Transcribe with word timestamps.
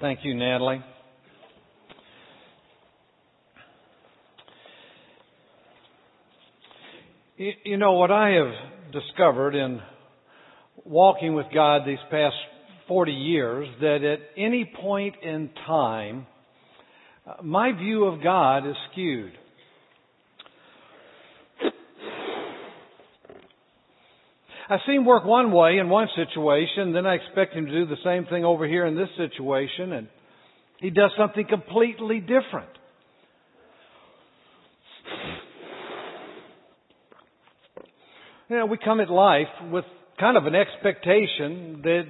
Thank 0.00 0.20
you, 0.22 0.34
Natalie. 0.34 0.82
You 7.36 7.76
know, 7.76 7.92
what 7.92 8.10
I 8.10 8.30
have 8.30 8.92
discovered 8.92 9.54
in 9.54 9.78
walking 10.86 11.34
with 11.34 11.46
God 11.52 11.82
these 11.86 11.98
past 12.10 12.34
40 12.88 13.12
years, 13.12 13.68
that 13.82 14.02
at 14.02 14.20
any 14.42 14.72
point 14.80 15.16
in 15.22 15.50
time, 15.66 16.26
uh, 17.26 17.42
my 17.42 17.72
view 17.72 18.04
of 18.04 18.22
God 18.22 18.66
is 18.66 18.76
skewed. 18.90 19.32
I 24.70 24.76
see 24.86 24.92
him 24.92 25.04
work 25.04 25.24
one 25.24 25.50
way 25.50 25.78
in 25.78 25.88
one 25.88 26.06
situation, 26.14 26.92
then 26.92 27.04
I 27.04 27.14
expect 27.14 27.54
him 27.54 27.66
to 27.66 27.72
do 27.72 27.86
the 27.86 27.96
same 28.04 28.26
thing 28.26 28.44
over 28.44 28.68
here 28.68 28.86
in 28.86 28.94
this 28.94 29.08
situation, 29.16 29.92
and 29.92 30.06
he 30.78 30.90
does 30.90 31.10
something 31.18 31.44
completely 31.48 32.20
different. 32.20 32.70
You 38.48 38.58
know, 38.58 38.66
we 38.66 38.78
come 38.78 39.00
at 39.00 39.10
life 39.10 39.48
with 39.72 39.84
kind 40.20 40.36
of 40.36 40.46
an 40.46 40.54
expectation 40.54 41.80
that 41.82 42.04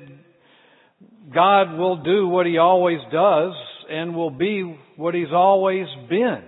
God 1.35 1.79
will 1.79 2.03
do 2.03 2.29
what 2.29 2.45
He 2.47 2.59
always 2.59 2.99
does 3.13 3.53
and 3.91 4.15
will 4.15 4.31
be 4.31 4.79
what 4.97 5.15
He's 5.15 5.33
always 5.33 5.87
been. 6.09 6.43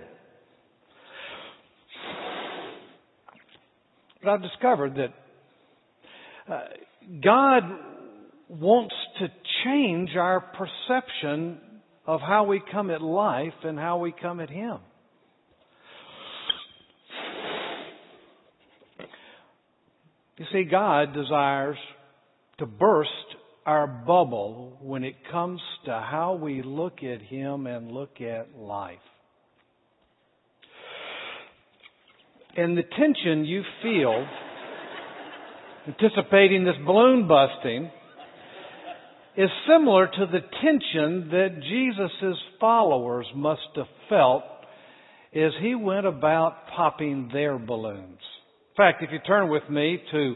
But 4.23 4.31
I've 4.31 4.41
discovered 4.41 4.95
that 4.95 5.13
uh, 6.49 6.61
God 7.23 7.63
wants 8.49 8.95
to 9.19 9.27
change 9.63 10.11
our 10.15 10.41
perception 10.41 11.59
of 12.05 12.19
how 12.21 12.45
we 12.45 12.61
come 12.71 12.89
at 12.89 13.01
life 13.01 13.53
and 13.63 13.79
how 13.79 13.97
we 13.97 14.11
come 14.11 14.39
at 14.39 14.49
Him. 14.49 14.77
You 20.37 20.45
see, 20.51 20.63
God 20.69 21.13
desires 21.13 21.77
to 22.57 22.65
burst 22.65 23.09
our 23.65 23.87
bubble 23.87 24.77
when 24.81 25.03
it 25.03 25.15
comes 25.31 25.61
to 25.85 25.91
how 25.91 26.33
we 26.41 26.61
look 26.61 27.03
at 27.03 27.21
Him 27.21 27.65
and 27.67 27.91
look 27.91 28.19
at 28.19 28.57
life. 28.57 28.97
And 32.57 32.77
the 32.77 32.83
tension 32.83 33.45
you 33.45 33.63
feel 33.81 34.27
anticipating 35.87 36.63
this 36.63 36.75
balloon 36.85 37.27
busting 37.27 37.91
is 39.35 39.49
similar 39.67 40.07
to 40.07 40.25
the 40.31 40.39
tension 40.61 41.29
that 41.31 41.59
Jesus' 41.61 42.37
followers 42.59 43.25
must 43.35 43.61
have 43.75 43.87
felt 44.07 44.43
as 45.35 45.51
he 45.61 45.75
went 45.75 46.05
about 46.05 46.67
popping 46.75 47.29
their 47.33 47.57
balloons. 47.57 48.19
In 48.19 48.77
fact, 48.77 49.03
if 49.03 49.09
you 49.11 49.19
turn 49.25 49.49
with 49.49 49.67
me 49.69 49.99
to 50.11 50.35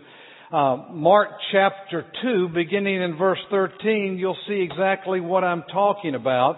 uh, 0.52 0.78
Mark 0.92 1.30
chapter 1.52 2.06
2, 2.24 2.50
beginning 2.54 3.02
in 3.02 3.18
verse 3.18 3.40
13, 3.52 4.18
you'll 4.20 4.38
see 4.48 4.68
exactly 4.70 5.20
what 5.20 5.44
I'm 5.44 5.64
talking 5.72 6.16
about. 6.16 6.58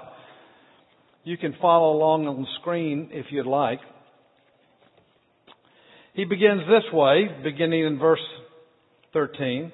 You 1.26 1.38
can 1.38 1.56
follow 1.62 1.98
along 1.98 2.28
on 2.28 2.42
the 2.42 2.48
screen 2.62 3.10
if 3.12 3.26
you'd 3.30 3.46
like. 3.46 3.80
He 6.14 6.24
begins 6.26 6.62
this 6.62 6.92
way, 6.94 7.28
beginning 7.44 7.86
in 7.86 8.00
verse 8.00 8.20
13. 9.14 9.72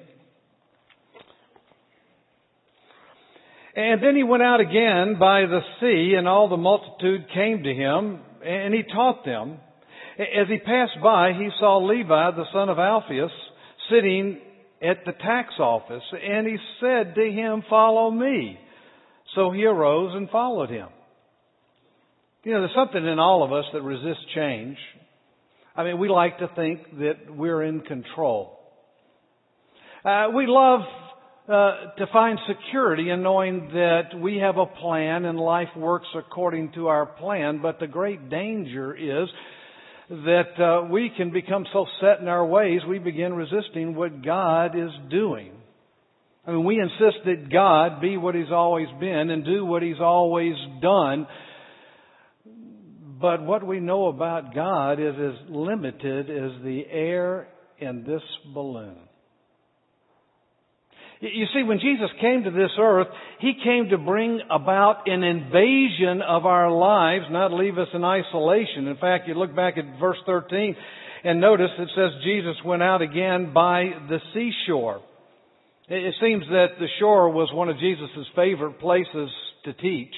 And 3.76 4.02
then 4.02 4.16
he 4.16 4.22
went 4.22 4.42
out 4.42 4.60
again 4.60 5.18
by 5.20 5.42
the 5.42 5.60
sea, 5.80 6.14
and 6.16 6.26
all 6.26 6.48
the 6.48 6.56
multitude 6.56 7.26
came 7.34 7.62
to 7.62 7.74
him, 7.74 8.20
and 8.42 8.72
he 8.72 8.82
taught 8.82 9.24
them. 9.24 9.58
As 10.18 10.48
he 10.48 10.58
passed 10.58 10.98
by, 11.02 11.32
he 11.34 11.50
saw 11.60 11.84
Levi, 11.84 12.30
the 12.30 12.46
son 12.54 12.70
of 12.70 12.78
Alphaeus, 12.78 13.30
sitting 13.90 14.40
at 14.82 15.04
the 15.04 15.12
tax 15.12 15.54
office, 15.58 16.02
and 16.12 16.46
he 16.46 16.56
said 16.80 17.14
to 17.16 17.30
him, 17.30 17.64
Follow 17.68 18.10
me. 18.10 18.58
So 19.34 19.50
he 19.50 19.66
arose 19.66 20.14
and 20.14 20.30
followed 20.30 20.70
him. 20.70 20.88
You 22.44 22.52
know, 22.52 22.60
there's 22.60 22.74
something 22.74 23.04
in 23.04 23.18
all 23.18 23.42
of 23.44 23.52
us 23.52 23.64
that 23.74 23.82
resists 23.82 24.24
change. 24.34 24.78
I 25.74 25.84
mean, 25.84 25.98
we 25.98 26.08
like 26.08 26.38
to 26.38 26.48
think 26.56 26.98
that 26.98 27.14
we're 27.28 27.62
in 27.62 27.80
control. 27.80 28.58
Uh, 30.06 30.28
we 30.36 30.46
love 30.46 30.82
uh, 31.48 31.96
to 31.98 32.06
find 32.12 32.38
security 32.46 33.10
in 33.10 33.24
knowing 33.24 33.70
that 33.72 34.16
we 34.16 34.36
have 34.36 34.56
a 34.56 34.64
plan 34.64 35.24
and 35.24 35.36
life 35.36 35.66
works 35.76 36.06
according 36.16 36.70
to 36.70 36.86
our 36.86 37.06
plan, 37.06 37.58
but 37.60 37.80
the 37.80 37.88
great 37.88 38.30
danger 38.30 38.94
is 38.94 39.28
that 40.08 40.62
uh, 40.62 40.86
we 40.88 41.10
can 41.16 41.32
become 41.32 41.66
so 41.72 41.86
set 42.00 42.20
in 42.20 42.28
our 42.28 42.46
ways 42.46 42.82
we 42.88 43.00
begin 43.00 43.34
resisting 43.34 43.96
what 43.96 44.24
God 44.24 44.78
is 44.78 44.90
doing. 45.10 45.50
I 46.46 46.52
mean, 46.52 46.64
we 46.64 46.78
insist 46.78 47.24
that 47.24 47.50
God 47.52 48.00
be 48.00 48.16
what 48.16 48.36
He's 48.36 48.52
always 48.52 48.86
been 49.00 49.30
and 49.30 49.44
do 49.44 49.64
what 49.64 49.82
He's 49.82 50.00
always 50.00 50.54
done. 50.80 51.26
But 53.20 53.42
what 53.42 53.66
we 53.66 53.80
know 53.80 54.06
about 54.06 54.54
God 54.54 55.00
is 55.00 55.14
as 55.18 55.50
limited 55.50 56.30
as 56.30 56.62
the 56.62 56.84
air 56.88 57.48
in 57.80 58.04
this 58.04 58.22
balloon. 58.54 59.05
You 61.20 61.46
see, 61.54 61.62
when 61.62 61.78
Jesus 61.78 62.10
came 62.20 62.44
to 62.44 62.50
this 62.50 62.72
earth, 62.78 63.06
He 63.40 63.54
came 63.64 63.88
to 63.90 63.98
bring 63.98 64.40
about 64.50 65.08
an 65.08 65.22
invasion 65.22 66.20
of 66.20 66.44
our 66.44 66.70
lives, 66.70 67.24
not 67.30 67.52
leave 67.52 67.78
us 67.78 67.88
in 67.94 68.04
isolation. 68.04 68.86
In 68.86 68.96
fact, 68.98 69.26
you 69.26 69.34
look 69.34 69.56
back 69.56 69.78
at 69.78 69.98
verse 69.98 70.18
13 70.26 70.76
and 71.24 71.40
notice 71.40 71.70
it 71.78 71.88
says 71.96 72.10
Jesus 72.22 72.56
went 72.64 72.82
out 72.82 73.00
again 73.00 73.52
by 73.54 73.86
the 74.08 74.18
seashore. 74.34 75.00
It 75.88 76.14
seems 76.20 76.44
that 76.48 76.78
the 76.78 76.88
shore 76.98 77.30
was 77.30 77.48
one 77.52 77.68
of 77.68 77.78
Jesus' 77.78 78.26
favorite 78.34 78.78
places 78.78 79.30
to 79.64 79.72
teach. 79.72 80.14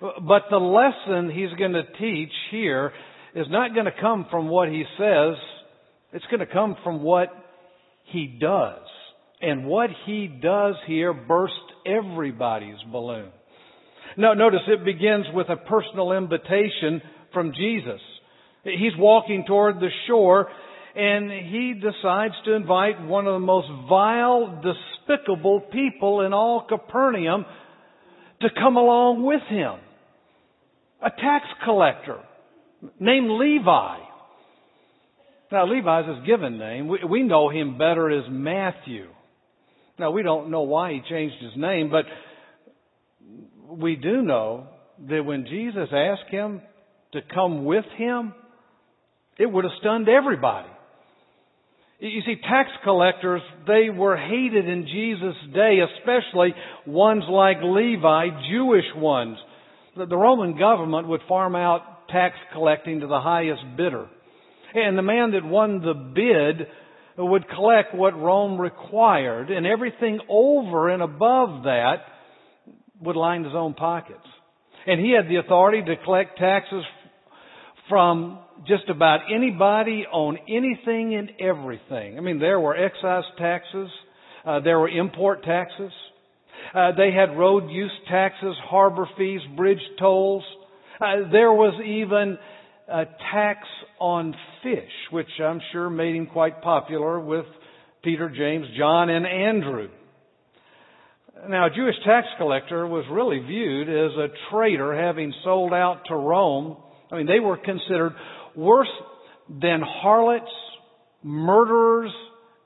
But 0.00 0.44
the 0.50 0.58
lesson 0.58 1.30
He's 1.30 1.56
going 1.58 1.72
to 1.72 1.84
teach 1.98 2.32
here 2.50 2.92
is 3.34 3.46
not 3.50 3.74
going 3.74 3.86
to 3.86 4.00
come 4.00 4.26
from 4.30 4.48
what 4.48 4.68
He 4.68 4.84
says. 4.98 5.34
It's 6.12 6.26
going 6.26 6.40
to 6.40 6.52
come 6.52 6.76
from 6.84 7.02
what 7.02 7.28
He 8.04 8.38
does. 8.40 8.86
And 9.42 9.66
what 9.66 9.90
he 10.06 10.28
does 10.28 10.76
here 10.86 11.12
bursts 11.12 11.56
everybody's 11.84 12.80
balloon. 12.90 13.30
Now, 14.16 14.34
notice 14.34 14.60
it 14.68 14.84
begins 14.84 15.26
with 15.34 15.48
a 15.48 15.56
personal 15.56 16.12
invitation 16.12 17.02
from 17.32 17.52
Jesus. 17.52 18.00
He's 18.62 18.96
walking 18.96 19.44
toward 19.46 19.80
the 19.80 19.88
shore 20.06 20.48
and 20.94 21.30
he 21.30 21.74
decides 21.74 22.34
to 22.44 22.54
invite 22.54 23.02
one 23.02 23.26
of 23.26 23.32
the 23.32 23.46
most 23.46 23.68
vile, 23.88 24.62
despicable 24.62 25.60
people 25.72 26.20
in 26.20 26.32
all 26.32 26.66
Capernaum 26.68 27.44
to 28.42 28.48
come 28.56 28.76
along 28.76 29.24
with 29.24 29.40
him. 29.48 29.74
A 31.02 31.10
tax 31.10 31.46
collector 31.64 32.20
named 33.00 33.30
Levi. 33.30 33.96
Now, 35.50 35.66
Levi's 35.66 36.06
his 36.06 36.26
given 36.26 36.58
name. 36.58 36.88
We, 36.88 36.98
we 37.08 37.22
know 37.22 37.48
him 37.48 37.78
better 37.78 38.10
as 38.10 38.24
Matthew. 38.30 39.08
Now, 39.98 40.10
we 40.10 40.22
don't 40.22 40.50
know 40.50 40.62
why 40.62 40.92
he 40.92 41.00
changed 41.08 41.36
his 41.40 41.52
name, 41.56 41.90
but 41.90 42.04
we 43.68 43.96
do 43.96 44.22
know 44.22 44.66
that 45.08 45.24
when 45.24 45.46
Jesus 45.46 45.88
asked 45.92 46.30
him 46.30 46.62
to 47.12 47.20
come 47.34 47.64
with 47.64 47.84
him, 47.96 48.34
it 49.38 49.46
would 49.46 49.64
have 49.64 49.72
stunned 49.80 50.08
everybody. 50.08 50.68
You 52.00 52.20
see, 52.26 52.34
tax 52.36 52.68
collectors, 52.82 53.42
they 53.66 53.88
were 53.88 54.16
hated 54.16 54.68
in 54.68 54.86
Jesus' 54.86 55.54
day, 55.54 55.78
especially 55.98 56.52
ones 56.84 57.22
like 57.30 57.58
Levi, 57.62 58.26
Jewish 58.50 58.84
ones. 58.96 59.38
The 59.96 60.16
Roman 60.16 60.58
government 60.58 61.06
would 61.08 61.20
farm 61.28 61.54
out 61.54 62.08
tax 62.08 62.34
collecting 62.52 63.00
to 63.00 63.06
the 63.06 63.20
highest 63.20 63.62
bidder. 63.76 64.08
And 64.74 64.98
the 64.98 65.02
man 65.02 65.32
that 65.32 65.44
won 65.44 65.80
the 65.80 65.94
bid 65.94 66.66
would 67.16 67.48
collect 67.48 67.94
what 67.94 68.18
Rome 68.18 68.60
required, 68.60 69.50
and 69.50 69.66
everything 69.66 70.20
over 70.28 70.88
and 70.88 71.02
above 71.02 71.64
that 71.64 71.96
would 73.00 73.16
line 73.16 73.44
his 73.44 73.54
own 73.54 73.74
pockets. 73.74 74.26
And 74.86 75.00
he 75.00 75.12
had 75.12 75.28
the 75.28 75.36
authority 75.36 75.82
to 75.82 76.02
collect 76.04 76.38
taxes 76.38 76.84
from 77.88 78.38
just 78.66 78.88
about 78.88 79.20
anybody 79.34 80.06
on 80.10 80.38
anything 80.48 81.14
and 81.14 81.30
everything. 81.40 82.16
I 82.16 82.20
mean, 82.20 82.38
there 82.38 82.60
were 82.60 82.76
excise 82.76 83.24
taxes, 83.38 83.88
uh, 84.44 84.60
there 84.60 84.78
were 84.78 84.88
import 84.88 85.44
taxes, 85.44 85.92
uh, 86.74 86.92
they 86.96 87.12
had 87.12 87.36
road 87.36 87.70
use 87.70 87.92
taxes, 88.08 88.56
harbor 88.64 89.08
fees, 89.18 89.40
bridge 89.56 89.82
tolls. 89.98 90.44
Uh, 91.00 91.30
there 91.30 91.52
was 91.52 91.74
even 91.84 92.38
a 92.88 93.04
tax 93.32 93.60
on 94.00 94.34
fish, 94.62 94.90
which 95.10 95.28
I'm 95.42 95.60
sure 95.72 95.88
made 95.88 96.16
him 96.16 96.26
quite 96.26 96.62
popular 96.62 97.20
with 97.20 97.46
Peter, 98.02 98.28
James, 98.28 98.66
John, 98.76 99.08
and 99.10 99.26
Andrew. 99.26 99.88
Now, 101.48 101.66
a 101.66 101.70
Jewish 101.70 101.94
tax 102.04 102.26
collector 102.38 102.86
was 102.86 103.04
really 103.10 103.40
viewed 103.40 103.88
as 103.88 104.16
a 104.16 104.28
traitor 104.50 104.94
having 104.94 105.32
sold 105.42 105.72
out 105.72 106.02
to 106.08 106.14
Rome. 106.14 106.76
I 107.10 107.16
mean, 107.16 107.26
they 107.26 107.40
were 107.40 107.56
considered 107.56 108.12
worse 108.54 108.90
than 109.48 109.80
harlots, 109.84 110.50
murderers, 111.22 112.12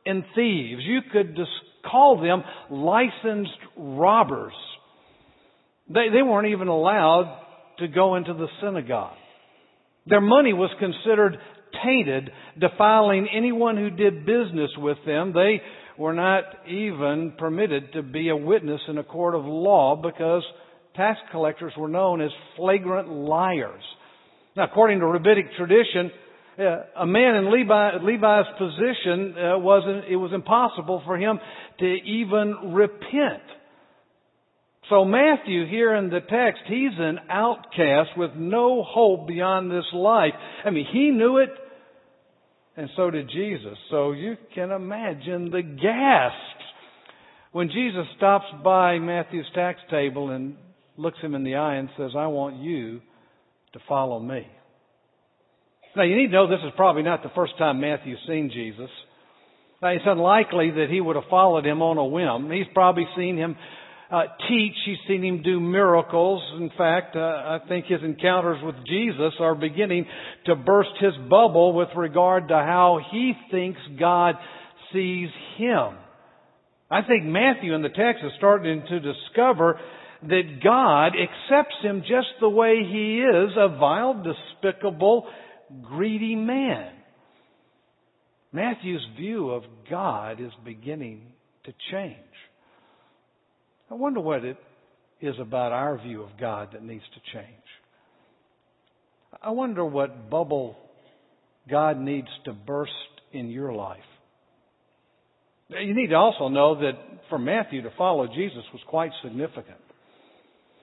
and 0.04 0.24
thieves. 0.34 0.82
You 0.84 1.00
could 1.12 1.36
just 1.36 1.50
call 1.90 2.20
them 2.20 2.42
licensed 2.70 3.58
robbers. 3.76 4.52
They, 5.88 6.08
they 6.12 6.22
weren't 6.22 6.48
even 6.48 6.68
allowed 6.68 7.40
to 7.78 7.88
go 7.88 8.16
into 8.16 8.34
the 8.34 8.48
synagogue. 8.60 9.16
Their 10.06 10.20
money 10.20 10.52
was 10.52 10.70
considered 10.78 11.36
tainted, 11.84 12.30
defiling 12.58 13.28
anyone 13.34 13.76
who 13.76 13.90
did 13.90 14.24
business 14.24 14.70
with 14.78 14.98
them. 15.04 15.32
They 15.32 15.60
were 15.98 16.14
not 16.14 16.44
even 16.68 17.34
permitted 17.38 17.92
to 17.94 18.02
be 18.02 18.28
a 18.28 18.36
witness 18.36 18.80
in 18.88 18.98
a 18.98 19.04
court 19.04 19.34
of 19.34 19.44
law 19.44 19.96
because 19.96 20.42
tax 20.94 21.18
collectors 21.30 21.72
were 21.76 21.88
known 21.88 22.20
as 22.20 22.30
flagrant 22.56 23.08
liars. 23.08 23.82
Now, 24.56 24.64
according 24.64 25.00
to 25.00 25.06
rabbinic 25.06 25.46
tradition, 25.56 26.10
uh, 26.58 27.02
a 27.02 27.06
man 27.06 27.36
in 27.36 27.52
Levi, 27.52 27.98
Levi's 28.02 28.46
position 28.58 29.34
uh, 29.36 29.58
wasn't, 29.58 30.04
it 30.08 30.16
was 30.16 30.30
impossible 30.32 31.02
for 31.04 31.18
him 31.18 31.38
to 31.80 31.84
even 31.84 32.72
repent. 32.72 33.42
So 34.88 35.04
Matthew 35.04 35.66
here 35.66 35.96
in 35.96 36.10
the 36.10 36.20
text, 36.20 36.62
he's 36.68 36.92
an 36.98 37.18
outcast 37.28 38.10
with 38.16 38.30
no 38.36 38.84
hope 38.84 39.26
beyond 39.26 39.70
this 39.70 39.86
life. 39.92 40.32
I 40.64 40.70
mean, 40.70 40.86
he 40.92 41.10
knew 41.10 41.38
it, 41.38 41.50
and 42.76 42.88
so 42.96 43.10
did 43.10 43.28
Jesus. 43.28 43.76
So 43.90 44.12
you 44.12 44.36
can 44.54 44.70
imagine 44.70 45.50
the 45.50 45.62
gasps 45.62 46.64
when 47.50 47.68
Jesus 47.68 48.06
stops 48.16 48.46
by 48.62 48.98
Matthew's 48.98 49.50
tax 49.54 49.80
table 49.90 50.30
and 50.30 50.56
looks 50.96 51.18
him 51.20 51.34
in 51.34 51.42
the 51.42 51.56
eye 51.56 51.76
and 51.76 51.88
says, 51.96 52.12
I 52.16 52.28
want 52.28 52.56
you 52.56 53.00
to 53.72 53.80
follow 53.88 54.20
me. 54.20 54.46
Now 55.96 56.04
you 56.04 56.16
need 56.16 56.26
to 56.26 56.32
know 56.32 56.48
this 56.48 56.64
is 56.64 56.72
probably 56.76 57.02
not 57.02 57.24
the 57.24 57.30
first 57.34 57.58
time 57.58 57.80
Matthew's 57.80 58.18
seen 58.28 58.50
Jesus. 58.52 58.90
Now, 59.82 59.88
it's 59.88 60.04
unlikely 60.06 60.70
that 60.70 60.86
he 60.90 61.00
would 61.00 61.16
have 61.16 61.26
followed 61.28 61.66
him 61.66 61.82
on 61.82 61.98
a 61.98 62.04
whim. 62.04 62.50
He's 62.50 62.66
probably 62.72 63.06
seen 63.14 63.36
him 63.36 63.56
uh, 64.10 64.22
teach. 64.48 64.74
He's 64.84 64.98
seen 65.08 65.24
him 65.24 65.42
do 65.42 65.60
miracles. 65.60 66.42
In 66.58 66.70
fact, 66.76 67.16
uh, 67.16 67.20
I 67.20 67.58
think 67.68 67.86
his 67.86 68.02
encounters 68.02 68.58
with 68.62 68.76
Jesus 68.86 69.34
are 69.40 69.54
beginning 69.54 70.06
to 70.46 70.54
burst 70.54 70.90
his 71.00 71.14
bubble 71.28 71.72
with 71.74 71.88
regard 71.96 72.48
to 72.48 72.54
how 72.54 73.00
he 73.10 73.32
thinks 73.50 73.80
God 73.98 74.36
sees 74.92 75.28
him. 75.56 75.96
I 76.90 77.02
think 77.02 77.24
Matthew 77.24 77.74
in 77.74 77.82
the 77.82 77.88
text 77.88 78.22
is 78.24 78.32
starting 78.38 78.84
to 78.88 79.00
discover 79.00 79.80
that 80.22 80.60
God 80.62 81.08
accepts 81.08 81.76
him 81.82 82.02
just 82.02 82.28
the 82.40 82.48
way 82.48 82.82
he 82.88 83.18
is, 83.18 83.50
a 83.56 83.76
vile, 83.76 84.22
despicable, 84.22 85.26
greedy 85.82 86.36
man. 86.36 86.92
Matthew's 88.52 89.06
view 89.18 89.50
of 89.50 89.64
God 89.90 90.40
is 90.40 90.52
beginning 90.64 91.32
to 91.64 91.72
change. 91.90 92.16
I 93.90 93.94
wonder 93.94 94.20
what 94.20 94.44
it 94.44 94.56
is 95.20 95.34
about 95.40 95.72
our 95.72 95.98
view 95.98 96.22
of 96.22 96.30
God 96.40 96.70
that 96.72 96.82
needs 96.82 97.04
to 97.14 97.38
change. 97.38 97.48
I 99.42 99.50
wonder 99.50 99.84
what 99.84 100.30
bubble 100.30 100.76
God 101.68 101.98
needs 101.98 102.28
to 102.44 102.52
burst 102.52 102.92
in 103.32 103.50
your 103.50 103.72
life. 103.72 103.98
You 105.68 105.94
need 105.94 106.08
to 106.08 106.14
also 106.14 106.48
know 106.48 106.80
that 106.80 106.92
for 107.28 107.38
Matthew 107.38 107.82
to 107.82 107.90
follow 107.98 108.26
Jesus 108.26 108.62
was 108.72 108.82
quite 108.88 109.10
significant. 109.22 109.78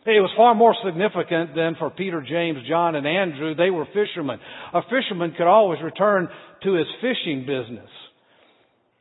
It 0.06 0.20
was 0.20 0.32
far 0.36 0.54
more 0.54 0.76
significant 0.86 1.56
than 1.56 1.76
for 1.80 1.90
Peter, 1.90 2.22
James, 2.22 2.60
John, 2.68 2.96
and 2.96 3.08
Andrew. 3.08 3.56
They 3.56 3.70
were 3.70 3.86
fishermen. 3.94 4.38
A 4.74 4.82
fisherman 4.84 5.34
could 5.38 5.48
always 5.48 5.82
return 5.82 6.28
to 6.64 6.74
his 6.74 6.88
fishing 7.00 7.42
business. 7.42 7.90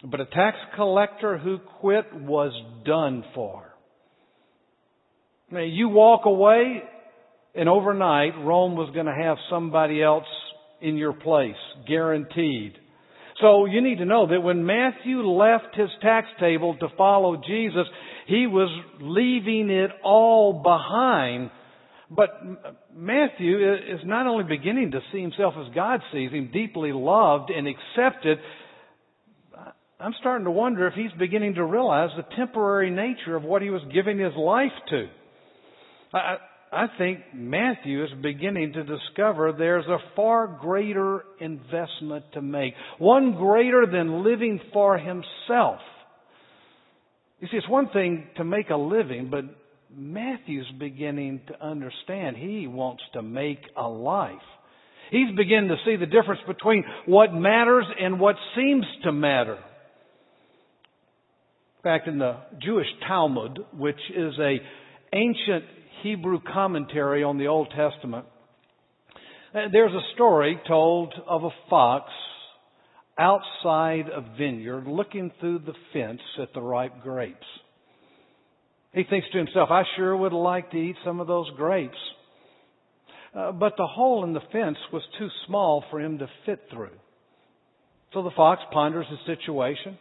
But 0.08 0.20
a 0.20 0.26
tax 0.26 0.56
collector 0.76 1.38
who 1.38 1.58
quit 1.80 2.04
was 2.14 2.52
done 2.84 3.24
for. 3.34 3.71
You 5.52 5.88
walk 5.90 6.24
away, 6.24 6.82
and 7.54 7.68
overnight, 7.68 8.32
Rome 8.38 8.74
was 8.74 8.90
going 8.94 9.06
to 9.06 9.14
have 9.14 9.36
somebody 9.50 10.02
else 10.02 10.24
in 10.80 10.96
your 10.96 11.12
place, 11.12 11.56
guaranteed. 11.86 12.72
So 13.40 13.66
you 13.66 13.82
need 13.82 13.98
to 13.98 14.04
know 14.04 14.26
that 14.28 14.40
when 14.40 14.64
Matthew 14.64 15.20
left 15.22 15.74
his 15.74 15.90
tax 16.00 16.28
table 16.40 16.76
to 16.78 16.88
follow 16.96 17.36
Jesus, 17.36 17.86
he 18.26 18.46
was 18.46 18.70
leaving 19.00 19.68
it 19.68 19.90
all 20.02 20.62
behind. 20.62 21.50
But 22.10 22.30
Matthew 22.94 23.74
is 23.74 24.00
not 24.04 24.26
only 24.26 24.44
beginning 24.44 24.92
to 24.92 25.00
see 25.12 25.20
himself 25.20 25.54
as 25.58 25.74
God 25.74 26.00
sees 26.12 26.30
him, 26.30 26.50
deeply 26.52 26.92
loved 26.92 27.50
and 27.50 27.66
accepted, 27.68 28.38
I'm 30.00 30.14
starting 30.20 30.44
to 30.46 30.50
wonder 30.50 30.86
if 30.86 30.94
he's 30.94 31.12
beginning 31.18 31.54
to 31.54 31.64
realize 31.64 32.10
the 32.16 32.36
temporary 32.36 32.90
nature 32.90 33.36
of 33.36 33.42
what 33.44 33.62
he 33.62 33.70
was 33.70 33.82
giving 33.92 34.18
his 34.18 34.34
life 34.34 34.72
to. 34.90 35.08
I, 36.12 36.36
I 36.72 36.86
think 36.98 37.20
Matthew 37.34 38.04
is 38.04 38.10
beginning 38.22 38.72
to 38.74 38.84
discover 38.84 39.52
there's 39.52 39.86
a 39.86 39.98
far 40.16 40.46
greater 40.46 41.24
investment 41.40 42.24
to 42.34 42.42
make. 42.42 42.74
One 42.98 43.36
greater 43.36 43.86
than 43.86 44.24
living 44.24 44.60
for 44.72 44.98
himself. 44.98 45.80
You 47.40 47.48
see, 47.50 47.56
it's 47.56 47.68
one 47.68 47.90
thing 47.90 48.26
to 48.36 48.44
make 48.44 48.70
a 48.70 48.76
living, 48.76 49.28
but 49.30 49.44
Matthew's 49.94 50.70
beginning 50.78 51.42
to 51.48 51.64
understand 51.64 52.36
he 52.36 52.66
wants 52.66 53.02
to 53.12 53.22
make 53.22 53.58
a 53.76 53.86
life. 53.86 54.32
He's 55.10 55.36
beginning 55.36 55.68
to 55.68 55.76
see 55.84 55.96
the 55.96 56.06
difference 56.06 56.40
between 56.46 56.84
what 57.04 57.34
matters 57.34 57.84
and 58.00 58.18
what 58.18 58.36
seems 58.56 58.86
to 59.04 59.12
matter. 59.12 59.56
In 61.76 61.82
fact, 61.82 62.08
in 62.08 62.18
the 62.18 62.36
Jewish 62.62 62.86
Talmud, 63.06 63.58
which 63.76 64.00
is 64.16 64.32
a 64.38 64.56
ancient 65.12 65.64
Hebrew 66.02 66.40
commentary 66.52 67.22
on 67.22 67.38
the 67.38 67.46
Old 67.46 67.68
Testament, 67.76 68.26
uh, 69.54 69.68
there's 69.72 69.92
a 69.92 70.14
story 70.14 70.60
told 70.66 71.14
of 71.26 71.44
a 71.44 71.50
fox 71.70 72.10
outside 73.18 74.06
a 74.08 74.20
vineyard 74.36 74.86
looking 74.86 75.30
through 75.40 75.60
the 75.60 75.74
fence 75.92 76.20
at 76.40 76.52
the 76.54 76.60
ripe 76.60 77.02
grapes. 77.02 77.46
He 78.92 79.04
thinks 79.04 79.26
to 79.32 79.38
himself, 79.38 79.70
I 79.70 79.82
sure 79.96 80.16
would 80.16 80.32
like 80.32 80.70
to 80.72 80.76
eat 80.76 80.96
some 81.04 81.20
of 81.20 81.26
those 81.26 81.50
grapes. 81.56 81.96
Uh, 83.34 83.52
but 83.52 83.74
the 83.78 83.86
hole 83.86 84.24
in 84.24 84.34
the 84.34 84.42
fence 84.52 84.76
was 84.92 85.02
too 85.18 85.28
small 85.46 85.84
for 85.90 86.00
him 86.00 86.18
to 86.18 86.28
fit 86.44 86.60
through. 86.70 86.96
So 88.12 88.22
the 88.22 88.30
fox 88.36 88.60
ponders 88.72 89.06
his 89.08 89.20
situation, 89.24 89.98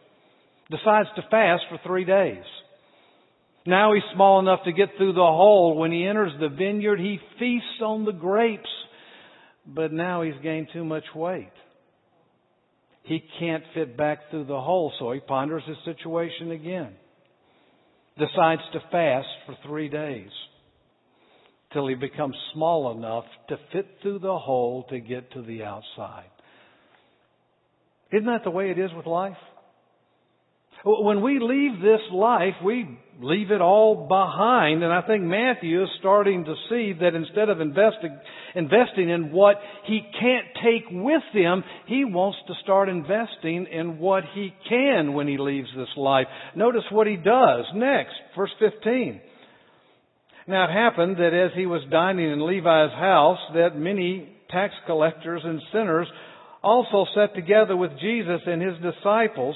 decides 0.69 1.07
to 1.15 1.21
fast 1.29 1.63
for 1.69 1.79
three 1.85 2.05
days. 2.05 2.43
Now 3.65 3.93
he's 3.93 4.03
small 4.15 4.39
enough 4.39 4.61
to 4.65 4.71
get 4.71 4.89
through 4.97 5.13
the 5.13 5.19
hole. 5.19 5.77
When 5.77 5.91
he 5.91 6.05
enters 6.05 6.31
the 6.39 6.49
vineyard, 6.49 6.99
he 6.99 7.19
feasts 7.39 7.81
on 7.81 8.05
the 8.05 8.11
grapes. 8.11 8.69
But 9.65 9.93
now 9.93 10.23
he's 10.23 10.41
gained 10.41 10.69
too 10.73 10.83
much 10.83 11.03
weight. 11.15 11.51
He 13.03 13.23
can't 13.39 13.63
fit 13.73 13.97
back 13.97 14.29
through 14.29 14.45
the 14.45 14.59
hole, 14.59 14.91
so 14.99 15.11
he 15.11 15.19
ponders 15.19 15.63
his 15.67 15.77
situation 15.85 16.51
again. 16.51 16.93
Decides 18.17 18.61
to 18.73 18.79
fast 18.91 19.27
for 19.45 19.55
three 19.65 19.89
days 19.89 20.29
till 21.73 21.87
he 21.87 21.95
becomes 21.95 22.35
small 22.53 22.91
enough 22.91 23.25
to 23.49 23.57
fit 23.71 23.87
through 24.01 24.19
the 24.19 24.37
hole 24.37 24.85
to 24.89 24.99
get 24.99 25.31
to 25.33 25.41
the 25.41 25.63
outside. 25.63 26.29
Isn't 28.11 28.25
that 28.25 28.43
the 28.43 28.51
way 28.51 28.71
it 28.71 28.77
is 28.77 28.91
with 28.95 29.05
life? 29.05 29.37
When 30.83 31.21
we 31.21 31.39
leave 31.39 31.79
this 31.79 32.01
life, 32.11 32.55
we 32.63 32.97
leave 33.21 33.51
it 33.51 33.61
all 33.61 34.07
behind. 34.07 34.83
And 34.83 34.91
I 34.91 35.01
think 35.01 35.23
Matthew 35.23 35.83
is 35.83 35.89
starting 35.99 36.45
to 36.45 36.55
see 36.69 36.93
that 36.99 37.13
instead 37.13 37.49
of 37.49 37.61
investing, 37.61 38.17
investing 38.55 39.09
in 39.09 39.31
what 39.31 39.57
he 39.85 40.01
can't 40.19 40.47
take 40.63 40.89
with 40.91 41.21
him, 41.33 41.63
he 41.85 42.03
wants 42.03 42.39
to 42.47 42.53
start 42.63 42.89
investing 42.89 43.67
in 43.71 43.99
what 43.99 44.23
he 44.33 44.53
can 44.67 45.13
when 45.13 45.27
he 45.27 45.37
leaves 45.37 45.69
this 45.75 45.95
life. 45.97 46.25
Notice 46.55 46.83
what 46.89 47.05
he 47.05 47.15
does 47.15 47.65
next, 47.75 48.15
verse 48.35 48.51
15. 48.59 49.21
Now 50.47 50.65
it 50.65 50.73
happened 50.73 51.17
that 51.17 51.33
as 51.33 51.51
he 51.55 51.67
was 51.67 51.83
dining 51.91 52.31
in 52.31 52.45
Levi's 52.45 52.91
house, 52.91 53.39
that 53.53 53.77
many 53.77 54.35
tax 54.49 54.73
collectors 54.87 55.41
and 55.45 55.61
sinners 55.71 56.07
also 56.63 57.05
sat 57.15 57.35
together 57.35 57.77
with 57.77 57.91
Jesus 57.99 58.41
and 58.47 58.61
his 58.61 58.75
disciples 58.81 59.55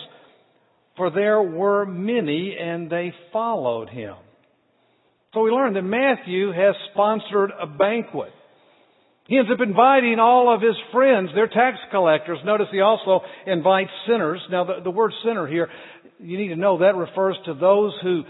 for 0.97 1.09
there 1.09 1.41
were 1.41 1.85
many 1.85 2.55
and 2.59 2.89
they 2.89 3.13
followed 3.33 3.89
him. 3.89 4.15
So 5.33 5.41
we 5.41 5.51
learn 5.51 5.73
that 5.73 5.81
Matthew 5.81 6.51
has 6.51 6.75
sponsored 6.93 7.51
a 7.59 7.67
banquet. 7.67 8.31
He 9.27 9.37
ends 9.37 9.49
up 9.51 9.59
inviting 9.59 10.19
all 10.19 10.53
of 10.53 10.61
his 10.61 10.75
friends, 10.93 11.29
their 11.33 11.47
tax 11.47 11.77
collectors. 11.91 12.37
Notice 12.45 12.67
he 12.71 12.79
also 12.79 13.21
invites 13.45 13.89
sinners. 14.07 14.39
Now 14.51 14.63
the, 14.63 14.81
the 14.83 14.91
word 14.91 15.11
sinner 15.23 15.47
here, 15.47 15.67
you 16.19 16.37
need 16.37 16.49
to 16.49 16.55
know 16.55 16.77
that 16.79 16.95
refers 16.95 17.35
to 17.45 17.53
those 17.55 17.93
who 18.01 18.23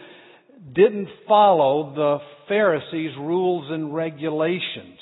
didn't 0.74 1.10
follow 1.28 1.94
the 1.94 2.18
Pharisees' 2.48 3.16
rules 3.20 3.72
and 3.72 3.94
regulations. 3.94 4.98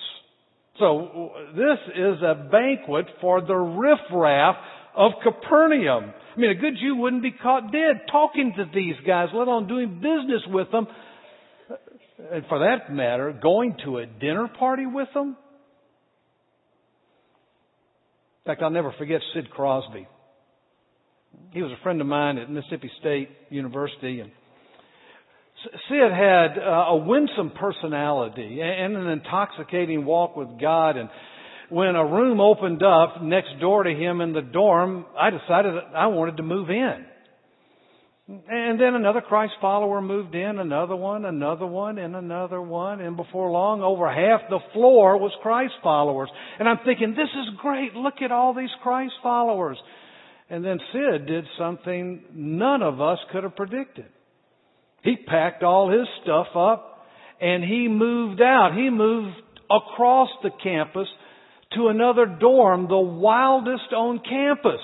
So 0.79 1.31
this 1.55 1.77
is 1.95 2.21
a 2.21 2.49
banquet 2.51 3.05
for 3.21 3.41
the 3.41 3.55
riffraff 3.55 4.55
of 4.95 5.11
Capernaum. 5.23 6.13
I 6.35 6.39
mean, 6.39 6.49
a 6.49 6.55
good 6.55 6.73
Jew 6.81 6.95
wouldn't 6.95 7.21
be 7.21 7.31
caught 7.31 7.71
dead 7.71 8.01
talking 8.11 8.53
to 8.57 8.65
these 8.73 8.95
guys, 9.05 9.29
let 9.33 9.47
alone 9.47 9.67
doing 9.67 9.95
business 9.95 10.41
with 10.47 10.71
them. 10.71 10.87
And 12.31 12.45
for 12.47 12.59
that 12.59 12.91
matter, 12.91 13.37
going 13.39 13.77
to 13.85 13.97
a 13.97 14.05
dinner 14.05 14.47
party 14.47 14.85
with 14.85 15.09
them. 15.13 15.37
In 18.45 18.51
fact, 18.51 18.61
I'll 18.61 18.71
never 18.71 18.93
forget 18.97 19.21
Sid 19.33 19.49
Crosby. 19.51 20.07
He 21.51 21.61
was 21.61 21.71
a 21.71 21.81
friend 21.83 22.01
of 22.01 22.07
mine 22.07 22.37
at 22.37 22.49
Mississippi 22.49 22.91
State 22.99 23.29
University, 23.49 24.19
and 24.19 24.31
Sid 25.87 26.11
had 26.11 26.57
uh, 26.57 26.85
a 26.89 26.97
winsome 26.97 27.51
personality 27.51 28.59
and 28.61 28.97
an 28.97 29.07
intoxicating 29.07 30.03
walk 30.03 30.35
with 30.35 30.59
God. 30.59 30.97
And 30.97 31.09
when 31.73 31.95
a 31.95 32.05
room 32.05 32.39
opened 32.39 32.83
up 32.83 33.23
next 33.23 33.59
door 33.59 33.81
to 33.81 33.89
him 33.89 34.21
in 34.21 34.31
the 34.31 34.43
dorm, 34.43 35.07
I 35.17 35.31
decided 35.31 35.73
that 35.73 35.95
I 35.95 36.05
wanted 36.05 36.37
to 36.37 36.43
move 36.43 36.69
in. 36.69 37.05
And 38.27 38.79
then 38.79 38.93
another 38.93 39.21
Christ 39.21 39.53
follower 39.59 39.99
moved 39.99 40.35
in, 40.35 40.59
another 40.59 40.95
one, 40.95 41.25
another 41.25 41.65
one, 41.65 41.97
and 41.97 42.15
another 42.15 42.61
one. 42.61 43.01
And 43.01 43.17
before 43.17 43.49
long, 43.49 43.81
over 43.81 44.07
half 44.07 44.41
the 44.51 44.59
floor 44.71 45.17
was 45.17 45.31
Christ 45.41 45.73
followers. 45.81 46.29
And 46.59 46.69
I'm 46.69 46.77
thinking, 46.85 47.15
this 47.15 47.27
is 47.27 47.59
great. 47.59 47.95
Look 47.95 48.21
at 48.23 48.31
all 48.31 48.53
these 48.53 48.69
Christ 48.83 49.13
followers. 49.23 49.77
And 50.51 50.63
then 50.63 50.77
Sid 50.93 51.25
did 51.25 51.45
something 51.57 52.23
none 52.35 52.83
of 52.83 53.01
us 53.01 53.17
could 53.31 53.43
have 53.43 53.55
predicted. 53.55 54.05
He 55.03 55.15
packed 55.17 55.63
all 55.63 55.91
his 55.91 56.07
stuff 56.21 56.47
up 56.55 57.07
and 57.41 57.63
he 57.63 57.87
moved 57.87 58.41
out. 58.41 58.73
He 58.77 58.91
moved 58.91 59.35
across 59.71 60.29
the 60.43 60.51
campus 60.63 61.07
to 61.75 61.87
another 61.87 62.25
dorm, 62.25 62.87
the 62.87 62.97
wildest 62.97 63.93
on 63.95 64.19
campus. 64.19 64.81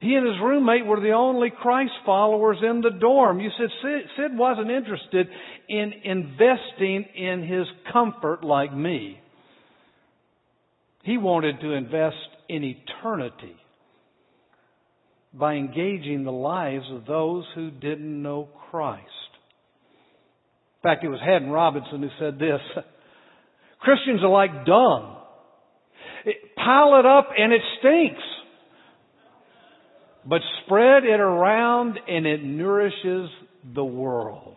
He 0.00 0.14
and 0.14 0.26
his 0.26 0.36
roommate 0.42 0.86
were 0.86 1.00
the 1.00 1.12
only 1.12 1.50
Christ 1.50 1.92
followers 2.04 2.58
in 2.62 2.80
the 2.82 2.90
dorm. 2.90 3.40
You 3.40 3.50
said 3.58 3.68
Sid, 4.16 4.36
wasn't 4.36 4.70
interested 4.70 5.28
in 5.68 5.92
investing 6.04 7.04
in 7.16 7.42
his 7.42 7.66
comfort 7.92 8.44
like 8.44 8.76
me. 8.76 9.18
He 11.02 11.18
wanted 11.18 11.60
to 11.60 11.72
invest 11.72 12.16
in 12.48 12.62
eternity 12.62 13.56
by 15.32 15.54
engaging 15.54 16.24
the 16.24 16.32
lives 16.32 16.84
of 16.92 17.06
those 17.06 17.44
who 17.54 17.70
didn't 17.70 18.22
know 18.22 18.48
Christ. 18.70 19.02
In 20.82 20.90
fact, 20.90 21.04
it 21.04 21.08
was 21.08 21.20
Haddon 21.24 21.50
Robinson 21.50 22.02
who 22.02 22.08
said 22.18 22.38
this 22.38 22.60
Christians 23.80 24.22
are 24.22 24.30
like 24.30 24.66
dung. 24.66 25.15
Pile 26.66 26.98
it 26.98 27.06
up 27.06 27.28
and 27.38 27.52
it 27.52 27.62
stinks. 27.78 28.22
But 30.28 30.40
spread 30.64 31.04
it 31.04 31.20
around 31.20 32.00
and 32.08 32.26
it 32.26 32.42
nourishes 32.42 33.30
the 33.72 33.84
world. 33.84 34.56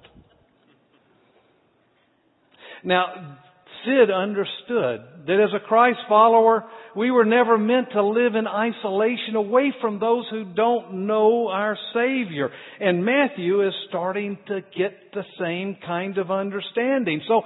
Now, 2.84 3.38
Sid 3.86 4.10
understood 4.10 5.02
that 5.28 5.40
as 5.42 5.54
a 5.56 5.66
Christ 5.68 6.00
follower, 6.10 6.66
we 6.96 7.12
were 7.12 7.26
never 7.26 7.58
meant 7.58 7.92
to 7.94 8.04
live 8.04 8.36
in 8.36 8.48
isolation 8.48 9.36
away 9.36 9.74
from 9.80 10.00
those 10.00 10.26
who 10.32 10.44
don't 10.44 11.06
know 11.08 11.48
our 11.50 11.78
Savior. 11.94 12.50
And 12.80 13.06
Matthew 13.06 13.66
is 13.68 13.74
starting 13.88 14.38
to 14.48 14.62
get 14.76 15.14
the 15.14 15.24
same 15.40 15.78
kind 15.86 16.18
of 16.18 16.32
understanding. 16.32 17.22
So 17.28 17.44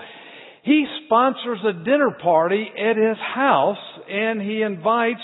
he 0.64 0.86
sponsors 1.06 1.60
a 1.68 1.84
dinner 1.84 2.12
party 2.22 2.66
at 2.78 2.96
his 2.96 3.18
house 3.36 3.78
and 4.10 4.42
he 4.42 4.62
invites 4.62 5.22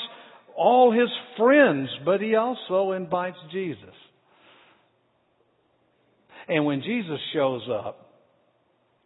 all 0.55 0.91
his 0.91 1.09
friends, 1.37 1.89
but 2.03 2.19
he 2.21 2.35
also 2.35 2.91
invites 2.91 3.37
Jesus. 3.51 3.95
And 6.49 6.65
when 6.65 6.81
Jesus 6.81 7.19
shows 7.33 7.61
up, 7.71 8.11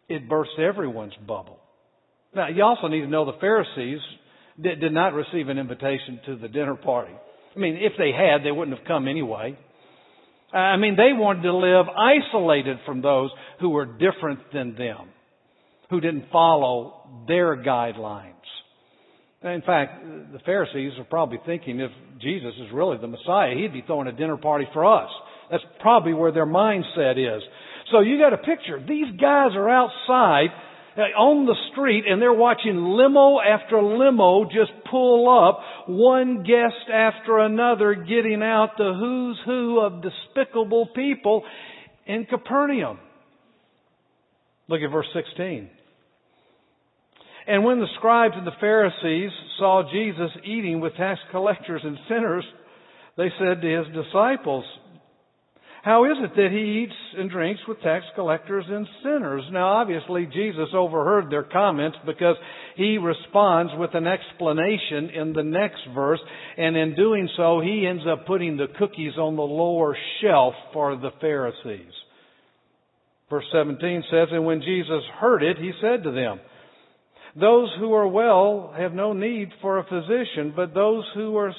it 0.10 0.28
bursts 0.28 0.56
everyone's 0.60 1.14
bubble. 1.28 1.60
Now, 2.36 2.48
you 2.48 2.64
also 2.64 2.88
need 2.88 3.02
to 3.02 3.08
know 3.08 3.26
the 3.26 3.40
Pharisees 3.40 4.00
did, 4.60 4.80
did 4.80 4.92
not 4.92 5.14
receive 5.14 5.50
an 5.50 5.60
invitation 5.60 6.20
to 6.26 6.36
the 6.36 6.48
dinner 6.48 6.76
party. 6.76 7.14
I 7.56 7.60
mean, 7.60 7.76
if 7.76 7.94
they 7.98 8.12
had, 8.12 8.44
they 8.44 8.52
wouldn't 8.52 8.78
have 8.78 8.88
come 8.88 9.08
anyway. 9.08 9.58
I 10.52 10.78
mean, 10.78 10.96
they 10.96 11.14
wanted 11.14 11.44
to 11.44 11.56
live 11.56 11.86
isolated 11.90 12.78
from 12.86 13.02
those 13.02 13.30
who 13.60 13.70
were 13.70 13.86
different 13.86 14.40
than 14.54 14.76
them, 14.76 15.10
who 15.94 16.02
didn't 16.02 16.26
follow 16.32 17.24
their 17.28 17.56
guidelines. 17.56 18.34
In 19.44 19.62
fact, 19.62 20.04
the 20.32 20.40
Pharisees 20.40 20.94
are 20.98 21.04
probably 21.04 21.38
thinking 21.46 21.80
if 21.80 21.92
Jesus 22.20 22.54
is 22.60 22.74
really 22.74 22.98
the 22.98 23.08
Messiah, 23.08 23.54
he'd 23.56 23.74
be 23.74 23.84
throwing 23.86 24.08
a 24.08 24.12
dinner 24.12 24.38
party 24.38 24.66
for 24.74 24.86
us. 24.86 25.10
That's 25.52 25.64
probably 25.82 26.14
where 26.14 26.32
their 26.32 26.48
mindset 26.48 27.20
is. 27.20 27.44
So 27.92 28.00
you 28.00 28.18
got 28.18 28.34
a 28.34 28.38
picture. 28.38 28.80
These 28.80 29.20
guys 29.22 29.52
are 29.54 29.70
outside 29.70 30.48
uh, 30.98 31.02
on 31.20 31.46
the 31.46 31.56
street 31.72 32.06
and 32.08 32.20
they're 32.20 32.34
watching 32.34 32.76
limo 32.76 33.38
after 33.40 33.84
limo 33.84 34.46
just 34.46 34.72
pull 34.90 35.30
up, 35.30 35.60
one 35.88 36.38
guest 36.44 36.90
after 36.92 37.38
another 37.38 37.94
getting 37.94 38.42
out 38.42 38.78
the 38.80 38.96
who's 38.98 39.40
who 39.46 39.80
of 39.80 40.02
despicable 40.02 40.88
people 40.96 41.44
in 42.08 42.26
Capernaum. 42.26 42.98
Look 44.68 44.82
at 44.82 44.90
verse 44.92 45.08
16. 45.14 45.70
And 47.48 47.64
when 47.64 47.80
the 47.80 47.88
scribes 47.98 48.36
and 48.38 48.48
the 48.48 48.52
Pharisees 48.60 49.32
saw 49.60 49.84
Jesus 49.92 50.32
eating 50.46 50.80
with 50.80 50.96
tax 50.96 51.20
collectors 51.32 51.82
and 51.84 51.98
sinners, 52.08 52.46
they 53.18 53.30
said 53.38 53.62
to 53.62 53.78
his 53.78 53.88
disciples, 53.94 54.66
how 55.84 56.06
is 56.06 56.16
it 56.24 56.32
that 56.38 56.50
he 56.50 56.84
eats 56.84 56.96
and 57.18 57.30
drinks 57.30 57.60
with 57.68 57.82
tax 57.82 58.06
collectors 58.16 58.64
and 58.70 58.88
sinners? 59.04 59.44
Now, 59.52 59.68
obviously, 59.68 60.26
Jesus 60.34 60.70
overheard 60.74 61.30
their 61.30 61.44
comments 61.44 61.98
because 62.06 62.38
he 62.78 62.98
responds 62.98 63.74
with 63.78 63.94
an 63.94 64.08
explanation 64.08 65.10
in 65.10 65.34
the 65.34 65.44
next 65.44 65.82
verse, 65.94 66.22
and 66.58 66.78
in 66.78 66.96
doing 66.96 67.28
so, 67.36 67.60
he 67.60 67.86
ends 67.86 68.04
up 68.10 68.26
putting 68.26 68.56
the 68.56 68.68
cookies 68.80 69.18
on 69.18 69.36
the 69.36 69.42
lower 69.42 69.98
shelf 70.22 70.54
for 70.72 70.96
the 70.96 71.12
Pharisees. 71.20 71.92
Verse 73.30 73.46
17 73.52 74.06
says, 74.10 74.30
And 74.32 74.46
when 74.46 74.62
Jesus 74.62 75.04
heard 75.20 75.44
it, 75.44 75.58
he 75.58 75.74
said 75.82 76.04
to 76.04 76.12
them, 76.12 76.40
Those 77.40 77.70
who 77.80 77.94
are 77.94 78.08
well 78.08 78.74
have 78.78 78.94
no 78.94 79.14
need 79.14 79.50
for 79.62 79.80
a 79.80 79.84
physician, 79.84 80.54
but 80.56 80.74
those 80.74 81.04
who 81.16 81.36
are, 81.38 81.54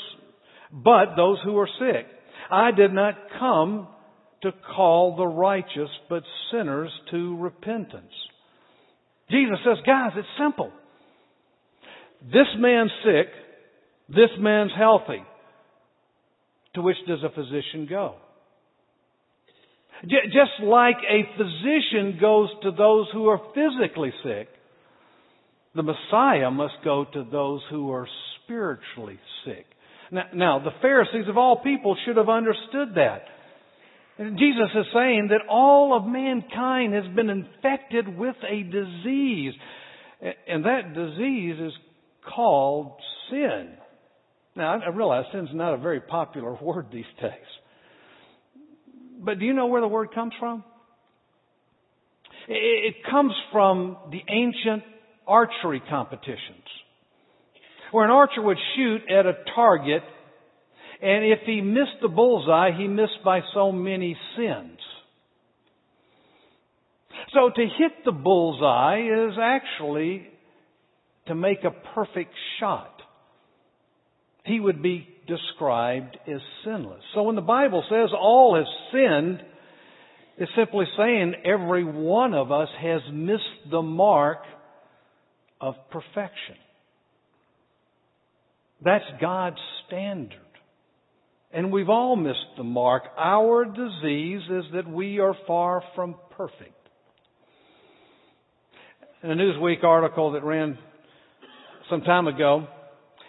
but 0.72 1.16
those 1.16 1.38
who 1.44 1.58
are 1.58 1.68
sick. 1.78 2.06
I 2.50 2.70
did 2.70 2.92
not 2.92 3.14
come 3.38 3.88
to 4.42 4.52
call 4.76 5.16
the 5.16 5.26
righteous, 5.26 5.88
but 6.08 6.22
sinners 6.52 6.90
to 7.10 7.36
repentance. 7.38 8.12
Jesus 9.30 9.58
says, 9.64 9.78
guys, 9.86 10.12
it's 10.16 10.28
simple. 10.38 10.70
This 12.22 12.46
man's 12.58 12.92
sick, 13.04 13.28
this 14.08 14.30
man's 14.38 14.72
healthy. 14.76 15.22
To 16.74 16.82
which 16.82 16.96
does 17.08 17.22
a 17.24 17.30
physician 17.30 17.86
go? 17.88 18.16
Just 20.02 20.62
like 20.62 20.96
a 21.08 21.22
physician 21.36 22.18
goes 22.20 22.48
to 22.62 22.70
those 22.72 23.06
who 23.12 23.28
are 23.28 23.40
physically 23.54 24.12
sick, 24.22 24.48
the 25.74 25.82
Messiah 25.82 26.50
must 26.50 26.74
go 26.84 27.04
to 27.12 27.24
those 27.30 27.60
who 27.70 27.90
are 27.92 28.06
spiritually 28.44 29.18
sick. 29.44 29.66
Now, 30.10 30.24
now, 30.34 30.58
the 30.58 30.70
Pharisees 30.80 31.28
of 31.28 31.36
all 31.36 31.62
people 31.62 31.96
should 32.04 32.16
have 32.16 32.28
understood 32.28 32.94
that. 32.96 33.24
Jesus 34.18 34.70
is 34.76 34.86
saying 34.94 35.28
that 35.30 35.40
all 35.48 35.96
of 35.96 36.06
mankind 36.06 36.94
has 36.94 37.04
been 37.16 37.30
infected 37.30 38.16
with 38.16 38.36
a 38.48 38.62
disease. 38.62 39.54
And 40.46 40.64
that 40.64 40.94
disease 40.94 41.56
is 41.60 41.72
called 42.34 42.92
sin. 43.30 43.72
Now, 44.54 44.80
I 44.80 44.88
realize 44.90 45.24
sin's 45.32 45.48
not 45.52 45.74
a 45.74 45.78
very 45.78 46.00
popular 46.00 46.54
word 46.62 46.86
these 46.92 47.04
days. 47.20 47.32
But 49.20 49.40
do 49.40 49.46
you 49.46 49.52
know 49.52 49.66
where 49.66 49.80
the 49.80 49.88
word 49.88 50.14
comes 50.14 50.32
from? 50.38 50.62
It 52.46 52.96
comes 53.10 53.32
from 53.50 53.96
the 54.10 54.20
ancient 54.28 54.82
archery 55.26 55.82
competitions, 55.88 56.66
where 57.92 58.04
an 58.04 58.10
archer 58.10 58.42
would 58.42 58.58
shoot 58.76 59.02
at 59.10 59.26
a 59.26 59.34
target 59.54 60.02
and 61.02 61.24
if 61.24 61.40
he 61.44 61.60
missed 61.60 62.00
the 62.00 62.08
bullseye, 62.08 62.70
he 62.76 62.88
missed 62.88 63.22
by 63.24 63.40
so 63.52 63.70
many 63.72 64.16
sins. 64.36 64.78
So 67.34 67.50
to 67.54 67.62
hit 67.62 68.04
the 68.06 68.12
bullseye 68.12 69.00
is 69.28 69.34
actually 69.38 70.26
to 71.26 71.34
make 71.34 71.64
a 71.64 71.72
perfect 71.94 72.32
shot. 72.58 72.94
He 74.46 74.60
would 74.60 74.82
be 74.82 75.06
described 75.26 76.16
as 76.26 76.40
sinless. 76.64 77.02
So 77.14 77.24
when 77.24 77.34
the 77.34 77.42
Bible 77.42 77.84
says 77.90 78.10
all 78.18 78.56
have 78.56 78.66
sinned, 78.92 79.40
It's 80.36 80.50
simply 80.56 80.86
saying 80.96 81.34
every 81.44 81.84
one 81.84 82.34
of 82.34 82.50
us 82.50 82.68
has 82.80 83.02
missed 83.12 83.70
the 83.70 83.82
mark 83.82 84.38
of 85.64 85.76
perfection. 85.90 86.56
That's 88.84 89.04
God's 89.18 89.56
standard. 89.86 90.40
And 91.54 91.72
we've 91.72 91.88
all 91.88 92.16
missed 92.16 92.56
the 92.58 92.64
mark. 92.64 93.04
Our 93.16 93.64
disease 93.64 94.42
is 94.50 94.64
that 94.74 94.86
we 94.86 95.20
are 95.20 95.34
far 95.46 95.82
from 95.94 96.16
perfect. 96.36 96.74
In 99.22 99.30
a 99.30 99.34
Newsweek 99.34 99.82
article 99.82 100.32
that 100.32 100.44
ran 100.44 100.76
some 101.88 102.02
time 102.02 102.26
ago, 102.26 102.66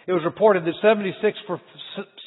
it 0.06 0.12
was 0.12 0.22
reported 0.22 0.66
that 0.66 0.74
76 0.82 1.38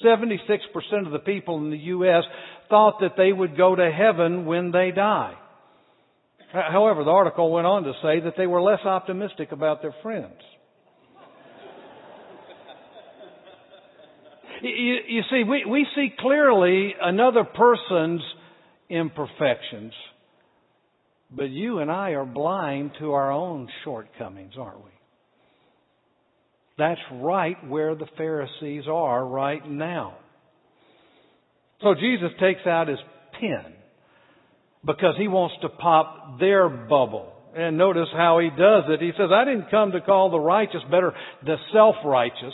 76% 0.04 1.06
of 1.06 1.12
the 1.12 1.20
people 1.20 1.58
in 1.60 1.70
the 1.70 1.78
U.S. 1.78 2.24
thought 2.68 2.96
that 3.01 3.13
they 3.16 3.32
would 3.32 3.56
go 3.56 3.75
to 3.75 3.92
heaven 3.92 4.48
when 4.48 4.72
they 4.72 4.89
die. 4.89 5.36
However, 6.51 7.03
the 7.03 7.12
article 7.12 7.51
went 7.51 7.68
on 7.68 7.84
to 7.84 7.94
say 8.01 8.22
that 8.22 8.34
they 8.36 8.48
were 8.48 8.62
less 8.62 8.84
optimistic 8.84 9.51
about 9.51 9.84
their 9.84 9.94
friends. 10.01 10.34
you, 14.63 14.98
you 15.08 15.22
see, 15.29 15.44
we, 15.44 15.65
we 15.70 15.86
see 15.96 16.10
clearly 16.18 16.96
another 17.00 17.44
person's 17.44 18.22
imperfections, 18.89 19.94
but 21.29 21.51
you 21.51 21.79
and 21.79 21.91
I 21.91 22.12
are 22.12 22.25
blind 22.25 22.94
to 23.00 23.12
our 23.12 23.32
own 23.32 23.70
shortcomings, 23.84 24.53
aren't 24.58 24.84
we? 24.84 24.91
That's 26.79 27.00
right 27.12 27.58
where 27.68 27.94
the 27.94 28.08
Pharisees 28.18 28.86
are 28.89 29.24
right 29.24 29.70
now. 29.70 30.18
So 31.84 31.94
Jesus 31.94 32.32
takes 32.39 32.65
out 32.65 32.88
his 32.88 33.00
pen 33.39 33.74
because 34.86 35.16
he 35.18 35.28
wants 35.28 35.56
to 35.62 35.70
pop 35.70 36.40
their 36.40 36.70
bubble. 36.70 37.34
And 37.56 37.78
notice 37.78 38.08
how 38.14 38.40
he 38.40 38.50
does 38.50 38.84
it. 38.90 39.02
He 39.02 39.12
says, 39.18 39.30
I 39.34 39.44
didn't 39.44 39.72
come 39.72 39.92
to 39.92 40.02
call 40.02 40.30
the 40.30 40.40
righteous, 40.40 40.82
better 40.90 41.14
the 41.44 41.56
self-righteous, 41.74 42.54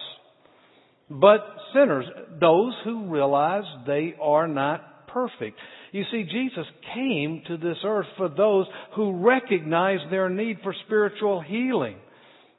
but 1.10 1.42
sinners, 1.74 2.06
those 2.40 2.74
who 2.84 3.10
realize 3.10 3.66
they 3.86 4.16
are 4.22 4.48
not 4.48 5.08
perfect. 5.08 5.58
You 5.92 6.04
see, 6.12 6.24
Jesus 6.24 6.66
came 6.94 7.44
to 7.48 7.58
this 7.58 7.78
earth 7.86 8.08
for 8.18 8.30
those 8.30 8.66
who 8.96 9.24
recognize 9.26 10.00
their 10.10 10.30
need 10.30 10.58
for 10.64 10.74
spiritual 10.86 11.42
healing. 11.42 11.98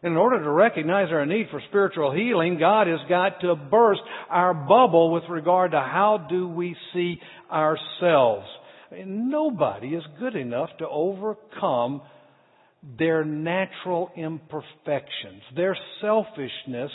In 0.03 0.17
order 0.17 0.43
to 0.43 0.51
recognize 0.51 1.09
our 1.11 1.27
need 1.27 1.49
for 1.51 1.61
spiritual 1.69 2.15
healing, 2.15 2.59
God 2.59 2.87
has 2.87 3.01
got 3.09 3.41
to 3.41 3.57
burst 3.57 4.03
our 4.31 4.55
bubble 4.55 5.11
with 5.11 5.25
regard 5.29 5.73
to 5.73 5.81
how 5.81 6.27
do 6.31 6.49
we 6.49 6.77
see 6.93 7.19
ourselves. 7.51 8.47
Nobody 8.93 9.89
is 9.89 10.03
good 10.19 10.37
enough 10.37 10.71
to 10.79 10.89
overcome 10.89 12.03
their 12.99 13.25
natural 13.25 14.11
imperfections, 14.17 15.43
their 15.57 15.77
selfishness, 16.01 16.91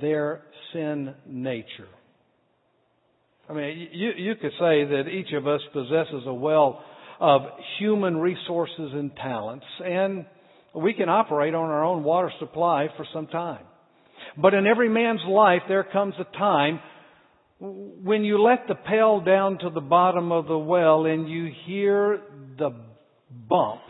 their 0.00 0.42
sin 0.72 1.14
nature. 1.26 1.88
I 3.48 3.54
mean, 3.54 3.88
you, 3.92 4.10
you 4.16 4.34
could 4.34 4.52
say 4.52 4.84
that 4.84 5.04
each 5.08 5.32
of 5.32 5.46
us 5.48 5.60
possesses 5.72 6.24
a 6.26 6.34
well 6.34 6.82
of 7.18 7.42
human 7.78 8.18
resources 8.18 8.90
and 8.92 9.14
talents, 9.16 9.64
and 9.84 10.26
we 10.74 10.92
can 10.92 11.08
operate 11.08 11.54
on 11.54 11.70
our 11.70 11.84
own 11.84 12.04
water 12.04 12.30
supply 12.38 12.88
for 12.96 13.06
some 13.12 13.26
time. 13.26 13.64
But 14.36 14.54
in 14.54 14.66
every 14.66 14.88
man's 14.88 15.22
life, 15.28 15.62
there 15.66 15.84
comes 15.84 16.14
a 16.20 16.36
time 16.36 16.78
when 17.60 18.24
you 18.24 18.40
let 18.40 18.68
the 18.68 18.74
pail 18.74 19.20
down 19.20 19.58
to 19.58 19.70
the 19.70 19.80
bottom 19.80 20.30
of 20.30 20.46
the 20.46 20.58
well 20.58 21.06
and 21.06 21.28
you 21.28 21.50
hear 21.66 22.20
the 22.56 22.70
bump 23.48 23.80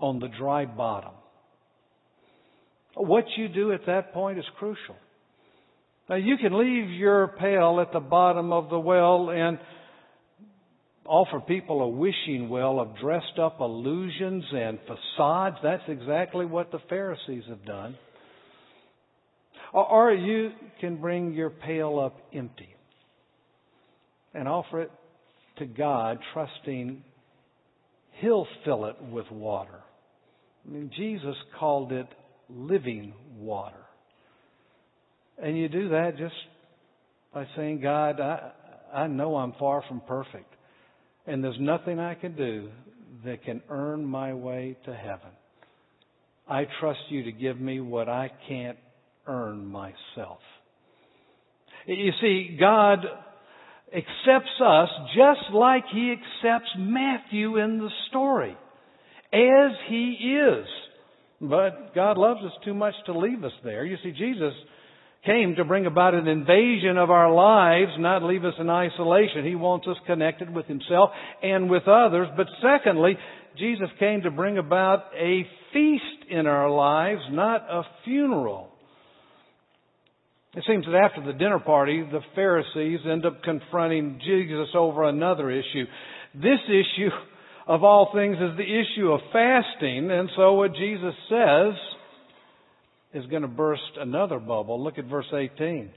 on 0.00 0.18
the 0.18 0.28
dry 0.28 0.64
bottom. 0.64 1.12
What 2.94 3.24
you 3.36 3.48
do 3.48 3.72
at 3.72 3.86
that 3.86 4.12
point 4.14 4.38
is 4.38 4.44
crucial. 4.58 4.96
Now 6.08 6.16
you 6.16 6.36
can 6.36 6.58
leave 6.58 6.90
your 6.90 7.28
pail 7.38 7.80
at 7.80 7.92
the 7.92 8.00
bottom 8.00 8.52
of 8.52 8.70
the 8.70 8.78
well 8.78 9.30
and 9.30 9.58
offer 11.06 11.40
people 11.40 11.82
a 11.82 11.88
wishing 11.88 12.48
well 12.48 12.80
of 12.80 12.96
dressed 12.98 13.38
up 13.38 13.60
illusions 13.60 14.44
and 14.52 14.78
facades. 14.80 15.56
That's 15.62 15.82
exactly 15.88 16.46
what 16.46 16.70
the 16.72 16.78
Pharisees 16.88 17.44
have 17.48 17.64
done. 17.64 17.96
Or 19.74 20.12
you 20.12 20.52
can 20.80 20.96
bring 20.96 21.32
your 21.32 21.50
pail 21.50 21.98
up 21.98 22.16
empty 22.32 22.68
and 24.32 24.46
offer 24.46 24.82
it 24.82 24.90
to 25.58 25.66
God, 25.66 26.18
trusting 26.32 27.02
He'll 28.20 28.46
fill 28.64 28.84
it 28.84 28.96
with 29.02 29.28
water. 29.32 29.80
I 30.64 30.72
mean, 30.72 30.90
Jesus 30.96 31.34
called 31.58 31.90
it 31.90 32.06
living 32.48 33.12
water. 33.36 33.84
And 35.42 35.58
you 35.58 35.68
do 35.68 35.88
that 35.88 36.16
just 36.16 36.34
by 37.32 37.44
saying, 37.56 37.80
God, 37.80 38.20
I, 38.20 38.52
I 38.94 39.06
know 39.08 39.34
I'm 39.34 39.54
far 39.58 39.82
from 39.88 40.00
perfect. 40.02 40.54
And 41.26 41.42
there's 41.42 41.58
nothing 41.58 41.98
I 41.98 42.14
can 42.14 42.36
do 42.36 42.70
that 43.24 43.42
can 43.42 43.60
earn 43.68 44.04
my 44.04 44.32
way 44.34 44.76
to 44.84 44.94
heaven. 44.94 45.32
I 46.46 46.68
trust 46.78 47.00
you 47.08 47.24
to 47.24 47.32
give 47.32 47.58
me 47.58 47.80
what 47.80 48.08
I 48.08 48.30
can't 48.46 48.78
earn 49.26 49.66
myself. 49.66 50.38
You 51.86 52.12
see, 52.20 52.56
God 52.58 52.98
accepts 53.92 54.60
us 54.64 54.88
just 55.16 55.52
like 55.52 55.84
He 55.92 56.12
accepts 56.12 56.70
Matthew 56.78 57.58
in 57.58 57.78
the 57.78 57.90
story, 58.08 58.56
as 59.32 59.72
He 59.88 60.38
is. 60.40 60.66
But 61.40 61.94
God 61.94 62.16
loves 62.16 62.40
us 62.44 62.52
too 62.64 62.74
much 62.74 62.94
to 63.06 63.18
leave 63.18 63.44
us 63.44 63.52
there. 63.62 63.84
You 63.84 63.96
see, 64.02 64.12
Jesus 64.12 64.54
came 65.26 65.54
to 65.56 65.64
bring 65.64 65.86
about 65.86 66.14
an 66.14 66.28
invasion 66.28 66.96
of 66.96 67.10
our 67.10 67.32
lives, 67.32 67.92
not 67.98 68.22
leave 68.22 68.44
us 68.44 68.54
in 68.58 68.68
isolation. 68.68 69.44
He 69.44 69.54
wants 69.54 69.86
us 69.86 69.96
connected 70.06 70.54
with 70.54 70.66
Himself 70.66 71.10
and 71.42 71.70
with 71.70 71.88
others. 71.88 72.28
But 72.36 72.46
secondly, 72.62 73.16
Jesus 73.58 73.88
came 73.98 74.22
to 74.22 74.30
bring 74.30 74.58
about 74.58 75.04
a 75.18 75.46
feast 75.72 76.30
in 76.30 76.46
our 76.46 76.70
lives, 76.70 77.20
not 77.30 77.62
a 77.70 77.82
funeral. 78.04 78.73
It 80.56 80.62
seems 80.68 80.86
that 80.86 80.94
after 80.94 81.20
the 81.20 81.36
dinner 81.36 81.58
party, 81.58 82.02
the 82.02 82.20
Pharisees 82.36 83.00
end 83.10 83.26
up 83.26 83.42
confronting 83.42 84.20
Jesus 84.24 84.68
over 84.74 85.04
another 85.04 85.50
issue. 85.50 85.84
This 86.34 86.60
issue, 86.68 87.10
of 87.66 87.82
all 87.82 88.10
things, 88.14 88.36
is 88.36 88.56
the 88.56 88.62
issue 88.62 89.10
of 89.10 89.20
fasting. 89.32 90.12
And 90.12 90.30
so 90.36 90.54
what 90.54 90.74
Jesus 90.74 91.14
says 91.28 91.74
is 93.14 93.26
going 93.30 93.42
to 93.42 93.48
burst 93.48 93.82
another 93.98 94.38
bubble. 94.38 94.82
Look 94.82 94.98
at 94.98 95.06
verse 95.06 95.26
18. 95.32 95.90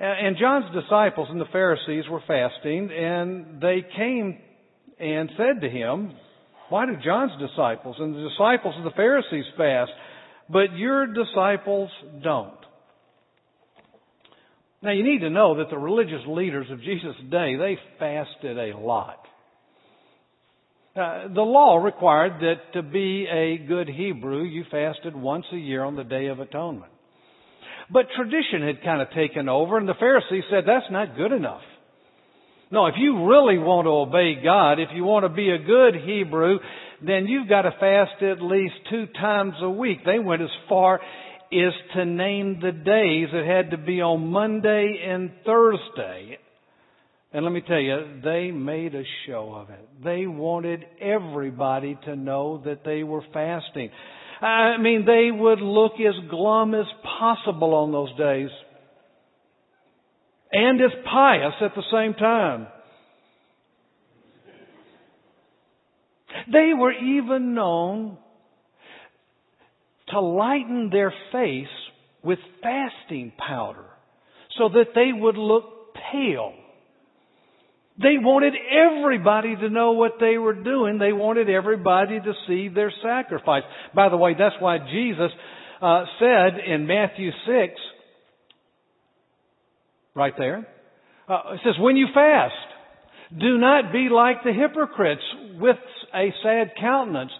And 0.00 0.36
John's 0.38 0.72
disciples 0.74 1.28
and 1.30 1.40
the 1.40 1.46
Pharisees 1.52 2.04
were 2.08 2.22
fasting, 2.26 2.90
and 2.92 3.60
they 3.60 3.84
came 3.96 4.38
and 5.00 5.28
said 5.36 5.60
to 5.60 5.68
him, 5.68 6.12
Why 6.68 6.86
do 6.86 6.92
John's 7.04 7.32
disciples 7.40 7.96
and 7.98 8.14
the 8.14 8.28
disciples 8.28 8.74
of 8.78 8.84
the 8.84 8.96
Pharisees 8.96 9.44
fast, 9.56 9.90
but 10.50 10.76
your 10.76 11.06
disciples 11.06 11.90
don't? 12.22 12.54
Now 14.82 14.92
you 14.92 15.02
need 15.02 15.20
to 15.20 15.30
know 15.30 15.58
that 15.58 15.70
the 15.70 15.78
religious 15.78 16.22
leaders 16.26 16.66
of 16.70 16.80
Jesus' 16.80 17.16
day, 17.30 17.56
they 17.56 17.76
fasted 17.98 18.58
a 18.58 18.78
lot. 18.78 19.18
Uh, 20.94 21.28
the 21.32 21.42
law 21.42 21.76
required 21.76 22.40
that 22.40 22.72
to 22.72 22.82
be 22.82 23.26
a 23.30 23.58
good 23.58 23.88
Hebrew, 23.88 24.42
you 24.42 24.64
fasted 24.70 25.14
once 25.14 25.44
a 25.52 25.56
year 25.56 25.84
on 25.84 25.96
the 25.96 26.04
Day 26.04 26.26
of 26.26 26.40
Atonement. 26.40 26.92
But 27.90 28.06
tradition 28.16 28.66
had 28.66 28.82
kind 28.82 29.00
of 29.00 29.10
taken 29.10 29.48
over, 29.48 29.78
and 29.78 29.88
the 29.88 29.94
Pharisees 29.94 30.44
said 30.50 30.64
that's 30.66 30.90
not 30.90 31.16
good 31.16 31.32
enough. 31.32 31.62
No, 32.70 32.86
if 32.86 32.94
you 32.98 33.26
really 33.26 33.58
want 33.58 33.86
to 33.86 33.90
obey 33.90 34.42
God, 34.42 34.78
if 34.78 34.90
you 34.94 35.04
want 35.04 35.24
to 35.24 35.30
be 35.30 35.50
a 35.50 35.58
good 35.58 35.94
Hebrew, 36.04 36.58
then 37.04 37.26
you've 37.26 37.48
got 37.48 37.62
to 37.62 37.70
fast 37.78 38.22
at 38.22 38.42
least 38.42 38.74
two 38.90 39.06
times 39.20 39.54
a 39.60 39.70
week. 39.70 39.98
They 40.04 40.18
went 40.18 40.42
as 40.42 40.48
far 40.68 41.00
as 41.52 41.72
to 41.94 42.04
name 42.04 42.60
the 42.60 42.72
days. 42.72 43.28
It 43.32 43.46
had 43.46 43.70
to 43.70 43.78
be 43.78 44.00
on 44.00 44.28
Monday 44.28 45.00
and 45.06 45.30
Thursday. 45.46 46.38
And 47.32 47.44
let 47.44 47.52
me 47.52 47.62
tell 47.66 47.78
you, 47.78 48.20
they 48.24 48.50
made 48.50 48.94
a 48.94 49.04
show 49.26 49.52
of 49.54 49.70
it. 49.70 49.88
They 50.02 50.26
wanted 50.26 50.84
everybody 51.00 51.98
to 52.04 52.16
know 52.16 52.62
that 52.64 52.84
they 52.84 53.02
were 53.02 53.22
fasting. 53.32 53.90
I 54.40 54.76
mean, 54.78 55.04
they 55.04 55.30
would 55.30 55.60
look 55.60 55.92
as 56.00 56.30
glum 56.30 56.74
as 56.74 56.86
possible 57.18 57.74
on 57.74 57.92
those 57.92 58.16
days. 58.16 58.50
And 60.52 60.80
as 60.80 60.90
pious 61.04 61.54
at 61.60 61.74
the 61.74 61.82
same 61.92 62.14
time. 62.14 62.68
They 66.52 66.72
were 66.78 66.92
even 66.92 67.54
known 67.54 68.18
to 70.08 70.20
lighten 70.20 70.90
their 70.90 71.12
face 71.32 71.66
with 72.22 72.38
fasting 72.62 73.32
powder 73.36 73.84
so 74.56 74.68
that 74.70 74.94
they 74.94 75.10
would 75.12 75.36
look 75.36 75.94
pale 76.12 76.54
They 78.00 78.16
wanted 78.18 78.54
everybody 78.54 79.56
to 79.56 79.68
know 79.68 79.92
what 79.92 80.14
they 80.20 80.38
were 80.38 80.54
doing. 80.54 80.98
They 80.98 81.12
wanted 81.12 81.50
everybody 81.50 82.20
to 82.20 82.32
see 82.46 82.68
their 82.68 82.92
sacrifice. 83.02 83.64
By 83.92 84.08
the 84.08 84.16
way, 84.16 84.34
that's 84.38 84.54
why 84.60 84.78
Jesus 84.78 85.32
uh, 85.82 86.04
said 86.20 86.60
in 86.64 86.86
Matthew 86.86 87.30
6, 87.30 87.74
right 90.14 90.34
there, 90.38 90.66
uh, 91.28 91.54
it 91.54 91.60
says, 91.64 91.74
when 91.80 91.96
you 91.96 92.06
fast, 92.14 92.54
do 93.36 93.58
not 93.58 93.92
be 93.92 94.08
like 94.10 94.44
the 94.44 94.52
hypocrites 94.52 95.22
with 95.60 95.76
a 96.14 96.32
sad 96.42 96.72
countenance, 96.80 97.32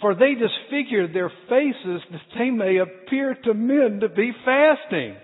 for 0.00 0.14
they 0.14 0.34
disfigure 0.34 1.10
their 1.12 1.30
faces 1.48 2.02
that 2.10 2.20
they 2.38 2.50
may 2.50 2.78
appear 2.78 3.36
to 3.44 3.54
men 3.54 4.00
to 4.00 4.08
be 4.08 4.32
fasting. 4.44 5.16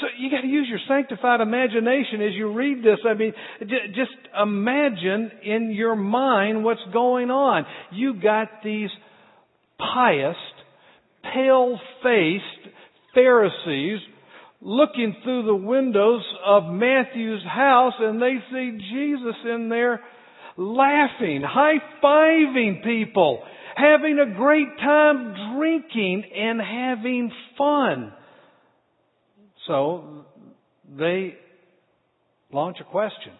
So 0.00 0.06
you 0.18 0.30
got 0.30 0.42
to 0.42 0.46
use 0.46 0.68
your 0.68 0.78
sanctified 0.88 1.40
imagination 1.40 2.22
as 2.22 2.34
you 2.34 2.52
read 2.52 2.84
this. 2.84 2.98
I 3.04 3.14
mean, 3.14 3.32
just 3.60 4.12
imagine 4.40 5.30
in 5.44 5.72
your 5.72 5.96
mind 5.96 6.62
what's 6.62 6.80
going 6.92 7.30
on. 7.30 7.64
You 7.92 8.14
got 8.20 8.48
these 8.62 8.90
pious, 9.78 10.36
pale-faced 11.34 12.74
Pharisees 13.14 13.98
looking 14.60 15.16
through 15.24 15.46
the 15.46 15.54
windows 15.54 16.22
of 16.46 16.64
Matthew's 16.64 17.44
house 17.44 17.94
and 17.98 18.20
they 18.22 18.36
see 18.52 18.78
Jesus 18.92 19.36
in 19.44 19.68
there 19.68 20.00
laughing, 20.58 21.42
high-fiving 21.46 22.82
people, 22.82 23.42
having 23.76 24.18
a 24.18 24.34
great 24.36 24.76
time 24.78 25.56
drinking 25.56 26.24
and 26.34 26.60
having 26.60 27.30
fun. 27.56 28.12
So 29.68 30.24
they 30.98 31.36
launch 32.52 32.78
a 32.80 32.84
question. 32.84 33.32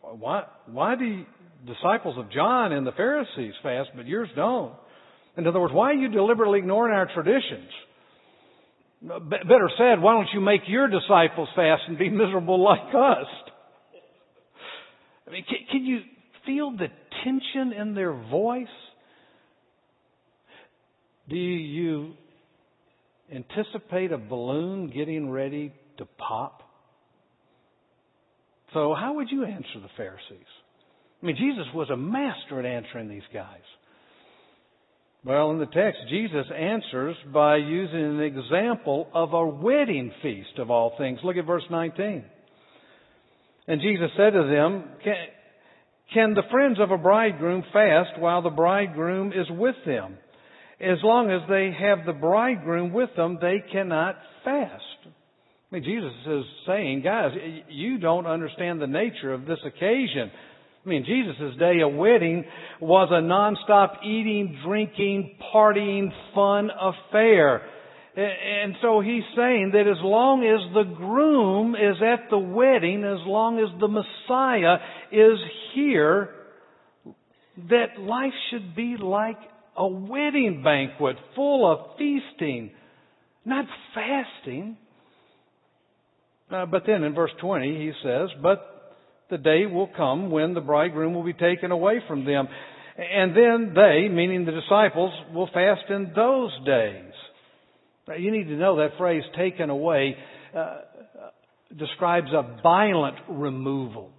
Why, 0.00 0.44
why 0.66 0.94
do 0.96 1.24
disciples 1.66 2.16
of 2.16 2.32
John 2.32 2.72
and 2.72 2.86
the 2.86 2.92
Pharisees 2.92 3.52
fast, 3.62 3.90
but 3.94 4.06
yours 4.06 4.30
don't? 4.34 4.72
In 5.36 5.46
other 5.46 5.60
words, 5.60 5.74
why 5.74 5.90
are 5.90 5.94
you 5.94 6.08
deliberately 6.08 6.60
ignoring 6.60 6.94
our 6.94 7.08
traditions? 7.12 7.68
Better 9.02 9.70
said, 9.76 10.00
why 10.00 10.14
don't 10.14 10.28
you 10.32 10.40
make 10.40 10.62
your 10.66 10.88
disciples 10.88 11.48
fast 11.54 11.82
and 11.86 11.98
be 11.98 12.08
miserable 12.08 12.64
like 12.64 12.94
us? 12.94 13.26
I 15.28 15.32
mean, 15.32 15.44
can, 15.44 15.58
can 15.70 15.84
you 15.84 16.00
feel 16.46 16.70
the 16.70 16.88
tension 17.24 17.72
in 17.72 17.94
their 17.94 18.12
voice? 18.12 18.66
Do 21.28 21.36
you 21.36 22.14
anticipate 23.32 24.12
a 24.12 24.18
balloon 24.18 24.90
getting 24.90 25.30
ready 25.30 25.72
to 25.98 26.06
pop? 26.06 26.62
So, 28.72 28.94
how 28.98 29.14
would 29.14 29.28
you 29.30 29.44
answer 29.44 29.80
the 29.82 29.88
Pharisees? 29.96 30.46
I 31.22 31.26
mean, 31.26 31.36
Jesus 31.36 31.66
was 31.74 31.90
a 31.90 31.96
master 31.96 32.60
at 32.60 32.64
answering 32.64 33.08
these 33.08 33.22
guys. 33.32 33.60
Well, 35.24 35.50
in 35.50 35.58
the 35.58 35.66
text, 35.66 36.00
Jesus 36.08 36.46
answers 36.56 37.16
by 37.34 37.56
using 37.56 37.98
an 37.98 38.20
example 38.20 39.08
of 39.12 39.32
a 39.34 39.46
wedding 39.46 40.12
feast 40.22 40.58
of 40.58 40.70
all 40.70 40.94
things. 40.96 41.18
Look 41.24 41.36
at 41.36 41.44
verse 41.44 41.64
19. 41.70 42.24
And 43.68 43.82
Jesus 43.82 44.10
said 44.16 44.30
to 44.30 44.44
them, 44.50 44.84
can, 45.04 45.14
can 46.14 46.34
the 46.34 46.42
friends 46.50 46.78
of 46.80 46.90
a 46.90 46.96
bridegroom 46.96 47.62
fast 47.72 48.18
while 48.18 48.40
the 48.40 48.50
bridegroom 48.50 49.28
is 49.28 49.46
with 49.50 49.76
them? 49.84 50.16
As 50.80 50.98
long 51.04 51.30
as 51.30 51.42
they 51.50 51.70
have 51.78 52.06
the 52.06 52.18
bridegroom 52.18 52.92
with 52.92 53.10
them, 53.14 53.38
they 53.40 53.62
cannot 53.70 54.16
fast. 54.42 54.82
I 55.04 55.74
mean, 55.74 55.84
Jesus 55.84 56.12
is 56.26 56.44
saying, 56.66 57.02
guys, 57.02 57.32
you 57.68 57.98
don't 57.98 58.26
understand 58.26 58.80
the 58.80 58.86
nature 58.86 59.34
of 59.34 59.44
this 59.44 59.58
occasion. 59.66 60.30
I 60.86 60.88
mean, 60.88 61.04
Jesus' 61.04 61.58
day, 61.58 61.80
of 61.86 61.92
wedding 61.92 62.44
was 62.80 63.08
a 63.10 63.20
nonstop 63.20 64.02
eating, 64.02 64.60
drinking, 64.64 65.36
partying, 65.54 66.08
fun 66.34 66.70
affair. 66.70 67.62
And 68.18 68.74
so 68.82 69.00
he's 69.00 69.22
saying 69.36 69.70
that 69.74 69.86
as 69.86 70.02
long 70.02 70.42
as 70.42 70.74
the 70.74 70.92
groom 70.96 71.76
is 71.76 72.02
at 72.02 72.28
the 72.30 72.38
wedding, 72.38 73.04
as 73.04 73.24
long 73.24 73.60
as 73.60 73.68
the 73.78 73.86
Messiah 73.86 74.78
is 75.12 75.38
here, 75.72 76.30
that 77.70 78.00
life 78.00 78.32
should 78.50 78.74
be 78.74 78.96
like 79.00 79.38
a 79.76 79.86
wedding 79.86 80.62
banquet 80.64 81.14
full 81.36 81.70
of 81.70 81.96
feasting, 81.96 82.72
not 83.44 83.66
fasting. 83.94 84.76
Uh, 86.50 86.66
but 86.66 86.82
then 86.88 87.04
in 87.04 87.14
verse 87.14 87.30
20 87.40 87.68
he 87.68 87.92
says, 88.02 88.30
But 88.42 88.96
the 89.30 89.38
day 89.38 89.66
will 89.66 89.90
come 89.96 90.32
when 90.32 90.54
the 90.54 90.60
bridegroom 90.60 91.14
will 91.14 91.24
be 91.24 91.34
taken 91.34 91.70
away 91.70 92.00
from 92.08 92.24
them. 92.24 92.48
And 92.96 93.30
then 93.36 93.74
they, 93.76 94.08
meaning 94.08 94.44
the 94.44 94.50
disciples, 94.50 95.12
will 95.32 95.48
fast 95.54 95.88
in 95.88 96.10
those 96.16 96.50
days. 96.66 97.12
You 98.16 98.30
need 98.30 98.44
to 98.44 98.56
know 98.56 98.76
that 98.76 98.96
phrase, 98.96 99.22
taken 99.36 99.70
away, 99.70 100.16
uh, 100.56 100.78
describes 101.76 102.28
a 102.32 102.60
violent 102.62 103.16
removal. 103.28 104.10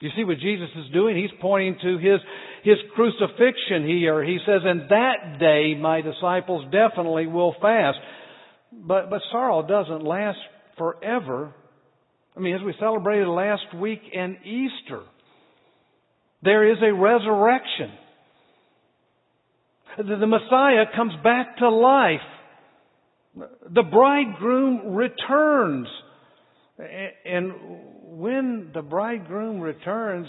You 0.00 0.10
see 0.16 0.24
what 0.24 0.38
Jesus 0.38 0.68
is 0.76 0.92
doing? 0.92 1.16
He's 1.16 1.36
pointing 1.40 1.76
to 1.82 1.98
his, 1.98 2.20
his 2.62 2.76
crucifixion 2.94 3.86
here. 3.86 4.22
He 4.24 4.38
says, 4.46 4.62
in 4.64 4.86
that 4.90 5.38
day 5.40 5.74
my 5.78 6.00
disciples 6.00 6.64
definitely 6.70 7.26
will 7.26 7.54
fast. 7.60 7.98
But, 8.72 9.10
but 9.10 9.20
sorrow 9.32 9.66
doesn't 9.66 10.04
last 10.04 10.38
forever. 10.76 11.52
I 12.36 12.40
mean, 12.40 12.54
as 12.54 12.62
we 12.62 12.74
celebrated 12.78 13.26
last 13.26 13.74
week 13.76 14.02
and 14.14 14.36
Easter, 14.44 15.02
there 16.42 16.70
is 16.70 16.78
a 16.80 16.94
resurrection. 16.94 17.90
The, 19.96 20.16
the 20.16 20.26
Messiah 20.26 20.84
comes 20.94 21.14
back 21.24 21.56
to 21.58 21.68
life. 21.68 22.20
The 23.74 23.82
bridegroom 23.82 24.94
returns. 24.94 25.88
And 27.24 27.52
when 28.02 28.70
the 28.74 28.82
bridegroom 28.82 29.60
returns, 29.60 30.26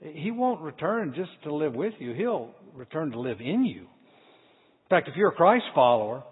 he 0.00 0.30
won't 0.30 0.60
return 0.60 1.14
just 1.16 1.30
to 1.44 1.54
live 1.54 1.74
with 1.74 1.94
you. 1.98 2.14
He'll 2.14 2.50
return 2.74 3.12
to 3.12 3.20
live 3.20 3.40
in 3.40 3.64
you. 3.64 3.80
In 3.80 4.88
fact, 4.90 5.08
if 5.08 5.16
you're 5.16 5.30
a 5.30 5.34
Christ 5.34 5.64
follower, 5.74 6.24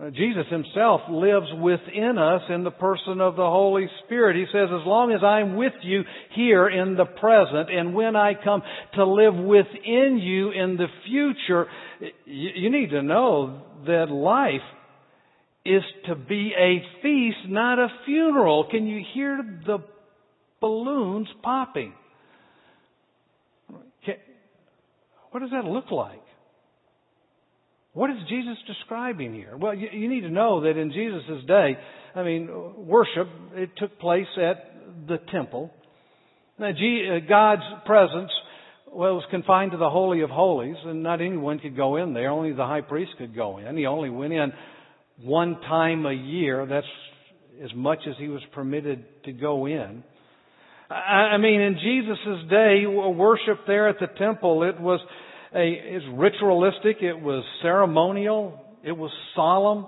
uh, 0.00 0.10
Jesus 0.10 0.44
himself 0.48 1.00
lives 1.10 1.48
within 1.60 2.18
us 2.18 2.42
in 2.50 2.62
the 2.62 2.70
person 2.70 3.20
of 3.20 3.34
the 3.34 3.42
Holy 3.42 3.88
Spirit. 4.04 4.36
He 4.36 4.44
says, 4.52 4.68
as 4.70 4.86
long 4.86 5.12
as 5.12 5.24
I'm 5.24 5.56
with 5.56 5.72
you 5.82 6.02
here 6.36 6.68
in 6.68 6.96
the 6.96 7.04
present 7.04 7.68
and 7.68 7.94
when 7.94 8.14
I 8.14 8.34
come 8.34 8.62
to 8.94 9.04
live 9.04 9.34
within 9.34 10.20
you 10.22 10.50
in 10.50 10.76
the 10.76 10.86
future, 11.04 11.66
you 12.26 12.70
need 12.70 12.90
to 12.90 13.02
know 13.02 13.62
that 13.86 14.10
life 14.10 14.60
is 15.76 15.82
to 16.06 16.14
be 16.14 16.52
a 16.58 16.82
feast, 17.02 17.48
not 17.48 17.78
a 17.78 17.88
funeral. 18.06 18.68
Can 18.70 18.86
you 18.86 19.02
hear 19.14 19.60
the 19.66 19.78
balloons 20.60 21.28
popping? 21.42 21.92
What 25.30 25.40
does 25.40 25.50
that 25.50 25.64
look 25.64 25.90
like? 25.90 26.22
What 27.92 28.10
is 28.10 28.16
Jesus 28.28 28.56
describing 28.66 29.34
here? 29.34 29.56
Well, 29.56 29.74
you, 29.74 30.08
need 30.08 30.22
to 30.22 30.30
know 30.30 30.62
that 30.62 30.76
in 30.76 30.92
Jesus' 30.92 31.44
day, 31.46 31.76
I 32.14 32.22
mean, 32.22 32.48
worship, 32.86 33.28
it 33.54 33.70
took 33.76 33.98
place 33.98 34.26
at 34.36 34.72
the 35.06 35.18
temple. 35.32 35.70
Now, 36.58 36.70
uh, 36.70 37.18
God's 37.28 37.62
presence 37.86 38.30
well, 38.92 39.14
was 39.14 39.24
confined 39.30 39.72
to 39.72 39.76
the 39.76 39.90
Holy 39.90 40.22
of 40.22 40.30
Holies, 40.30 40.76
and 40.84 41.02
not 41.02 41.20
anyone 41.20 41.58
could 41.58 41.76
go 41.76 41.96
in 41.96 42.14
there. 42.14 42.30
Only 42.30 42.52
the 42.52 42.66
high 42.66 42.80
priest 42.80 43.12
could 43.18 43.34
go 43.34 43.58
in. 43.58 43.76
He 43.76 43.86
only 43.86 44.10
went 44.10 44.32
in 44.32 44.52
one 45.22 45.60
time 45.62 46.06
a 46.06 46.12
year. 46.12 46.66
That's 46.66 46.86
as 47.62 47.70
much 47.74 48.00
as 48.08 48.14
he 48.18 48.28
was 48.28 48.42
permitted 48.52 49.04
to 49.24 49.32
go 49.32 49.66
in. 49.66 50.02
I 50.90 51.36
mean, 51.36 51.60
in 51.60 51.74
Jesus' 51.74 52.48
day, 52.48 52.86
worship 52.86 53.66
there 53.66 53.88
at 53.88 53.96
the 54.00 54.06
temple, 54.06 54.62
it 54.62 54.80
was 54.80 55.00
a, 55.54 55.60
it 55.60 56.02
was 56.02 56.18
ritualistic, 56.18 57.02
it 57.02 57.20
was 57.20 57.44
ceremonial, 57.60 58.58
it 58.82 58.92
was 58.92 59.10
solemn, 59.34 59.86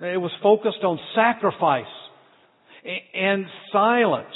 it 0.00 0.16
was 0.16 0.30
focused 0.42 0.82
on 0.82 0.98
sacrifice 1.14 1.84
and 3.14 3.44
silence. 3.70 4.34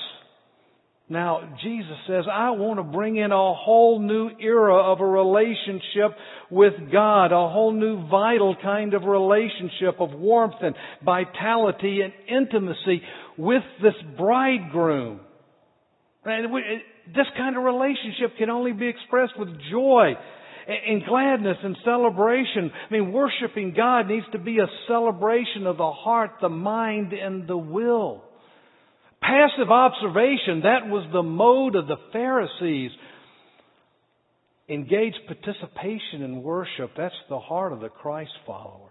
Now, 1.10 1.56
Jesus 1.62 1.96
says, 2.06 2.24
I 2.30 2.50
want 2.50 2.78
to 2.78 2.82
bring 2.82 3.16
in 3.16 3.32
a 3.32 3.54
whole 3.54 3.98
new 3.98 4.28
era 4.38 4.92
of 4.92 5.00
a 5.00 5.06
relationship 5.06 6.14
with 6.50 6.74
God, 6.92 7.32
a 7.32 7.48
whole 7.48 7.72
new 7.72 8.06
vital 8.08 8.54
kind 8.62 8.92
of 8.92 9.04
relationship 9.04 10.00
of 10.00 10.10
warmth 10.12 10.56
and 10.60 10.74
vitality 11.02 12.00
and 12.02 12.12
intimacy 12.28 13.00
with 13.38 13.62
this 13.82 13.94
bridegroom. 14.18 15.20
And 16.26 16.52
this 17.14 17.26
kind 17.38 17.56
of 17.56 17.62
relationship 17.62 18.36
can 18.36 18.50
only 18.50 18.72
be 18.72 18.88
expressed 18.88 19.32
with 19.38 19.48
joy 19.70 20.12
and 20.66 21.02
gladness 21.06 21.56
and 21.62 21.74
celebration. 21.86 22.70
I 22.90 22.92
mean, 22.92 23.12
worshiping 23.12 23.72
God 23.74 24.08
needs 24.08 24.26
to 24.32 24.38
be 24.38 24.58
a 24.58 24.66
celebration 24.86 25.66
of 25.66 25.78
the 25.78 25.90
heart, 25.90 26.32
the 26.42 26.50
mind, 26.50 27.14
and 27.14 27.48
the 27.48 27.56
will. 27.56 28.24
Passive 29.20 29.70
observation, 29.70 30.62
that 30.62 30.88
was 30.88 31.08
the 31.12 31.22
mode 31.22 31.76
of 31.76 31.86
the 31.86 31.96
Pharisees. 32.12 32.90
Engaged 34.68 35.18
participation 35.26 36.22
in 36.22 36.42
worship, 36.42 36.90
that's 36.96 37.14
the 37.28 37.38
heart 37.38 37.72
of 37.72 37.80
the 37.80 37.88
Christ 37.88 38.30
follower. 38.46 38.90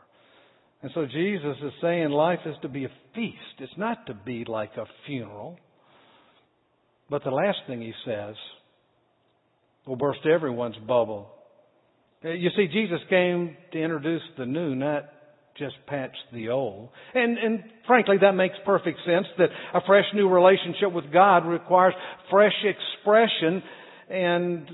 And 0.81 0.91
so 0.93 1.05
Jesus 1.05 1.57
is 1.63 1.71
saying 1.81 2.09
life 2.09 2.39
is 2.45 2.55
to 2.61 2.69
be 2.69 2.85
a 2.85 2.91
feast. 3.15 3.59
It's 3.59 3.77
not 3.77 4.05
to 4.07 4.13
be 4.13 4.45
like 4.45 4.71
a 4.77 4.85
funeral. 5.05 5.57
But 7.09 7.23
the 7.23 7.31
last 7.31 7.59
thing 7.67 7.81
he 7.81 7.93
says 8.05 8.35
will 9.87 9.95
burst 9.95 10.25
everyone's 10.25 10.77
bubble. 10.87 11.29
You 12.23 12.49
see, 12.55 12.67
Jesus 12.67 12.99
came 13.09 13.55
to 13.71 13.81
introduce 13.81 14.21
the 14.37 14.45
new, 14.45 14.75
not 14.75 15.05
just 15.58 15.76
patch 15.88 16.15
the 16.34 16.50
old. 16.50 16.89
And, 17.13 17.38
and 17.38 17.63
frankly, 17.86 18.17
that 18.22 18.34
makes 18.34 18.56
perfect 18.65 19.00
sense 19.06 19.28
that 19.38 19.50
a 19.74 19.80
fresh 19.86 20.06
new 20.13 20.30
relationship 20.30 20.91
with 20.91 21.12
God 21.12 21.46
requires 21.46 21.93
fresh 22.30 22.54
expression. 22.63 23.63
And 24.10 24.70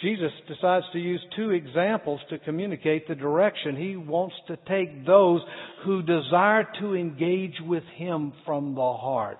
Jesus 0.00 0.30
decides 0.46 0.86
to 0.92 0.98
use 0.98 1.20
two 1.36 1.50
examples 1.50 2.20
to 2.30 2.38
communicate 2.38 3.08
the 3.08 3.14
direction. 3.14 3.76
He 3.76 3.96
wants 3.96 4.36
to 4.46 4.56
take 4.68 5.04
those 5.04 5.40
who 5.84 6.02
desire 6.02 6.66
to 6.80 6.94
engage 6.94 7.56
with 7.66 7.84
Him 7.96 8.32
from 8.44 8.74
the 8.74 8.92
heart. 8.92 9.38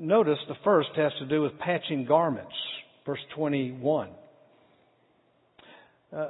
Notice 0.00 0.38
the 0.48 0.54
first 0.64 0.90
has 0.96 1.12
to 1.18 1.26
do 1.26 1.42
with 1.42 1.58
patching 1.58 2.04
garments, 2.04 2.54
verse 3.04 3.18
21. 3.34 4.10
Uh, 6.16 6.28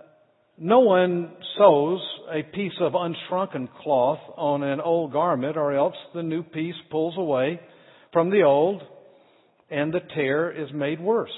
no 0.60 0.80
one 0.80 1.32
sews 1.56 2.00
a 2.32 2.42
piece 2.42 2.72
of 2.80 2.92
unshrunken 2.94 3.68
cloth 3.82 4.18
on 4.36 4.62
an 4.62 4.80
old 4.80 5.12
garment, 5.12 5.56
or 5.56 5.72
else 5.72 5.94
the 6.14 6.22
new 6.22 6.42
piece 6.42 6.74
pulls 6.90 7.16
away 7.16 7.60
from 8.12 8.30
the 8.30 8.42
old, 8.42 8.82
and 9.70 9.92
the 9.92 10.00
tear 10.14 10.50
is 10.50 10.72
made 10.72 11.00
worse. 11.00 11.30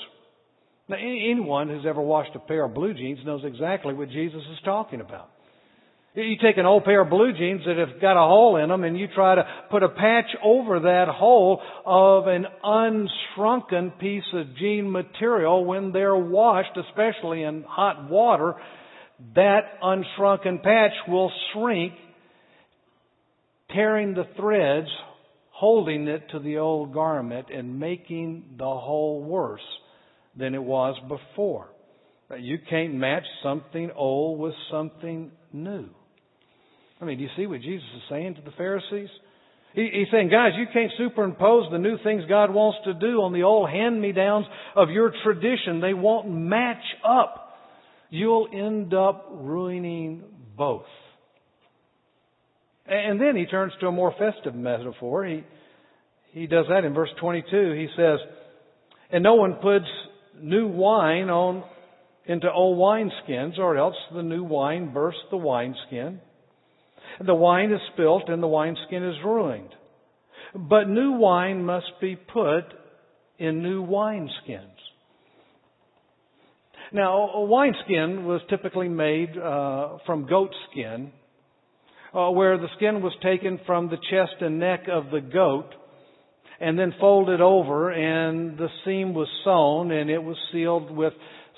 Now, 0.88 0.96
anyone 0.96 1.68
who's 1.68 1.86
ever 1.86 2.00
washed 2.00 2.34
a 2.34 2.40
pair 2.40 2.64
of 2.64 2.74
blue 2.74 2.94
jeans 2.94 3.20
knows 3.24 3.42
exactly 3.44 3.94
what 3.94 4.10
Jesus 4.10 4.42
is 4.52 4.58
talking 4.64 5.00
about. 5.00 5.30
You 6.14 6.34
take 6.42 6.58
an 6.58 6.66
old 6.66 6.84
pair 6.84 7.02
of 7.02 7.10
blue 7.10 7.32
jeans 7.32 7.60
that 7.66 7.76
have 7.76 8.00
got 8.00 8.20
a 8.20 8.26
hole 8.26 8.56
in 8.56 8.68
them 8.68 8.82
and 8.82 8.98
you 8.98 9.06
try 9.14 9.36
to 9.36 9.44
put 9.70 9.84
a 9.84 9.88
patch 9.88 10.26
over 10.42 10.80
that 10.80 11.06
hole 11.08 11.62
of 11.86 12.26
an 12.26 12.46
unshrunken 12.64 13.92
piece 14.00 14.24
of 14.34 14.56
jean 14.56 14.90
material 14.90 15.64
when 15.64 15.92
they're 15.92 16.16
washed, 16.16 16.76
especially 16.76 17.44
in 17.44 17.62
hot 17.62 18.10
water, 18.10 18.56
that 19.34 19.60
unshrunken 19.82 20.62
patch 20.62 20.92
will 21.08 21.30
shrink, 21.52 21.92
tearing 23.72 24.14
the 24.14 24.24
threads, 24.36 24.88
holding 25.50 26.08
it 26.08 26.30
to 26.30 26.38
the 26.38 26.58
old 26.58 26.92
garment 26.94 27.48
and 27.54 27.78
making 27.78 28.44
the 28.58 28.64
hole 28.64 29.22
worse 29.22 29.60
than 30.36 30.54
it 30.54 30.62
was 30.62 30.96
before. 31.08 31.68
You 32.38 32.58
can't 32.68 32.94
match 32.94 33.24
something 33.42 33.90
old 33.94 34.38
with 34.38 34.54
something 34.70 35.32
new. 35.52 35.88
I 37.00 37.04
mean, 37.04 37.18
do 37.18 37.24
you 37.24 37.30
see 37.36 37.46
what 37.46 37.60
Jesus 37.60 37.86
is 37.96 38.02
saying 38.08 38.36
to 38.36 38.42
the 38.42 38.52
Pharisees? 38.52 39.08
He's 39.72 40.08
saying, 40.10 40.30
guys, 40.30 40.52
you 40.56 40.66
can't 40.72 40.90
superimpose 40.98 41.70
the 41.70 41.78
new 41.78 41.96
things 42.02 42.24
God 42.28 42.52
wants 42.52 42.78
to 42.84 42.94
do 42.94 43.22
on 43.22 43.32
the 43.32 43.42
old 43.44 43.70
hand-me-downs 43.70 44.46
of 44.74 44.90
your 44.90 45.12
tradition. 45.22 45.80
They 45.80 45.94
won't 45.94 46.28
match 46.28 46.82
up. 47.08 47.39
You'll 48.10 48.48
end 48.52 48.92
up 48.92 49.28
ruining 49.32 50.24
both. 50.56 50.84
And 52.86 53.20
then 53.20 53.36
he 53.36 53.46
turns 53.46 53.72
to 53.80 53.86
a 53.86 53.92
more 53.92 54.12
festive 54.18 54.54
metaphor. 54.54 55.24
He, 55.24 55.44
he 56.32 56.46
does 56.46 56.66
that 56.68 56.84
in 56.84 56.92
verse 56.92 57.10
22. 57.20 57.72
He 57.72 57.88
says, 57.96 58.18
And 59.12 59.22
no 59.22 59.34
one 59.34 59.54
puts 59.62 59.86
new 60.40 60.66
wine 60.68 61.30
on 61.30 61.64
into 62.26 62.50
old 62.50 62.78
wineskins, 62.78 63.58
or 63.58 63.76
else 63.76 63.94
the 64.12 64.22
new 64.22 64.44
wine 64.44 64.92
bursts 64.92 65.22
the 65.30 65.36
wineskin 65.36 66.20
the 67.24 67.34
wine 67.34 67.72
is 67.72 67.80
spilt 67.92 68.28
and 68.28 68.42
the 68.42 68.48
wineskin 68.48 69.04
is 69.04 69.16
ruined. 69.24 69.74
But 70.54 70.88
new 70.88 71.12
wine 71.12 71.64
must 71.64 71.92
be 72.00 72.16
put 72.16 72.64
in 73.38 73.62
new 73.62 73.84
wineskins. 73.84 74.79
Now, 76.92 77.30
a 77.30 77.44
wineskin 77.44 78.24
was 78.24 78.40
typically 78.50 78.88
made 78.88 79.38
uh, 79.38 79.98
from 80.06 80.26
goat 80.26 80.50
skin, 80.70 81.12
uh, 82.12 82.30
where 82.30 82.58
the 82.58 82.66
skin 82.76 83.00
was 83.00 83.12
taken 83.22 83.60
from 83.64 83.88
the 83.88 83.96
chest 83.96 84.40
and 84.40 84.58
neck 84.58 84.86
of 84.90 85.04
the 85.12 85.20
goat 85.20 85.68
and 86.60 86.76
then 86.76 86.92
folded 87.00 87.40
over, 87.40 87.90
and 87.90 88.58
the 88.58 88.66
seam 88.84 89.14
was 89.14 89.28
sewn 89.44 89.92
and 89.92 90.10
it 90.10 90.22
was 90.22 90.36
sealed 90.52 90.90
with 90.90 91.12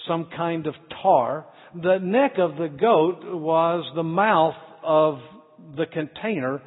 some 0.06 0.28
kind 0.36 0.66
of 0.66 0.74
tar. 1.02 1.46
The 1.74 1.98
neck 2.00 2.32
of 2.38 2.56
the 2.56 2.68
goat 2.68 3.20
was 3.24 3.90
the 3.96 4.02
mouth 4.02 4.54
of 4.84 5.18
the 5.76 5.86
container 5.86 6.60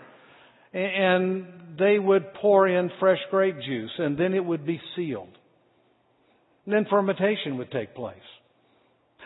and 0.73 1.78
they 1.78 1.99
would 1.99 2.34
pour 2.41 2.67
in 2.67 2.89
fresh 2.99 3.19
grape 3.30 3.58
juice 3.65 3.91
and 3.99 4.17
then 4.17 4.34
it 4.34 4.43
would 4.43 4.65
be 4.65 4.82
sealed. 4.95 5.38
And 6.65 6.73
then 6.73 6.88
fermentation 6.89 7.58
would 7.58 7.71
take 7.71 7.93
place. 7.93 8.17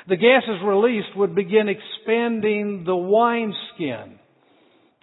The 0.07 0.15
gases 0.15 0.61
released 0.65 1.15
would 1.15 1.35
begin 1.35 1.67
expanding 1.69 2.83
the 2.85 2.95
wineskin. 2.95 4.19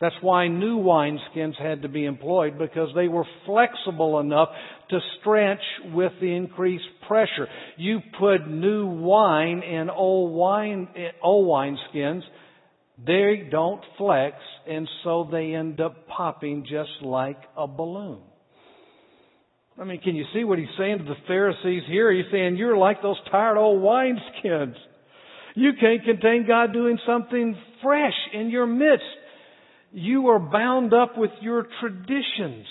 That's 0.01 0.15
why 0.21 0.49
new 0.49 0.79
wineskins 0.79 1.59
had 1.59 1.83
to 1.83 1.89
be 1.89 2.05
employed 2.05 2.59
because 2.59 2.91
they 2.95 3.09
were 3.09 3.25
flexible 3.47 4.21
enough 4.21 4.51
to 4.91 4.99
stretch 5.21 5.63
with 5.93 6.13
the 6.21 6.35
increased 6.35 6.85
pressure. 7.09 7.49
You 7.79 8.01
put 8.19 8.47
new 8.47 8.87
wine 8.87 9.63
in 9.63 9.89
old 9.89 10.35
wine, 10.35 10.89
old 11.23 11.47
wineskins 11.49 12.23
they 13.05 13.49
don't 13.51 13.83
flex, 13.99 14.37
and 14.67 14.89
so 15.05 15.29
they 15.31 15.55
end 15.55 15.81
up 15.81 16.09
popping 16.09 16.65
just 16.65 17.03
like 17.03 17.39
a 17.57 17.67
balloon. 17.67 18.21
I 19.79 19.85
mean, 19.85 20.01
can 20.01 20.17
you 20.17 20.25
see 20.33 20.45
what 20.45 20.59
he's 20.59 20.69
saying 20.79 20.99
to 20.99 21.05
the 21.05 21.17
Pharisees 21.27 21.83
here? 21.87 22.13
He's 22.13 22.31
saying, 22.33 22.57
You're 22.57 22.77
like 22.77 23.03
those 23.03 23.19
tired 23.31 23.59
old 23.59 23.83
wineskins. 23.83 24.75
You 25.55 25.73
can't 25.79 26.05
contain 26.05 26.47
God 26.47 26.73
doing 26.73 26.99
something 27.07 27.57
fresh 27.83 28.15
in 28.33 28.51
your 28.51 28.67
midst. 28.67 29.05
You 29.93 30.29
are 30.29 30.39
bound 30.39 30.93
up 30.93 31.17
with 31.17 31.31
your 31.41 31.67
traditions. 31.81 32.67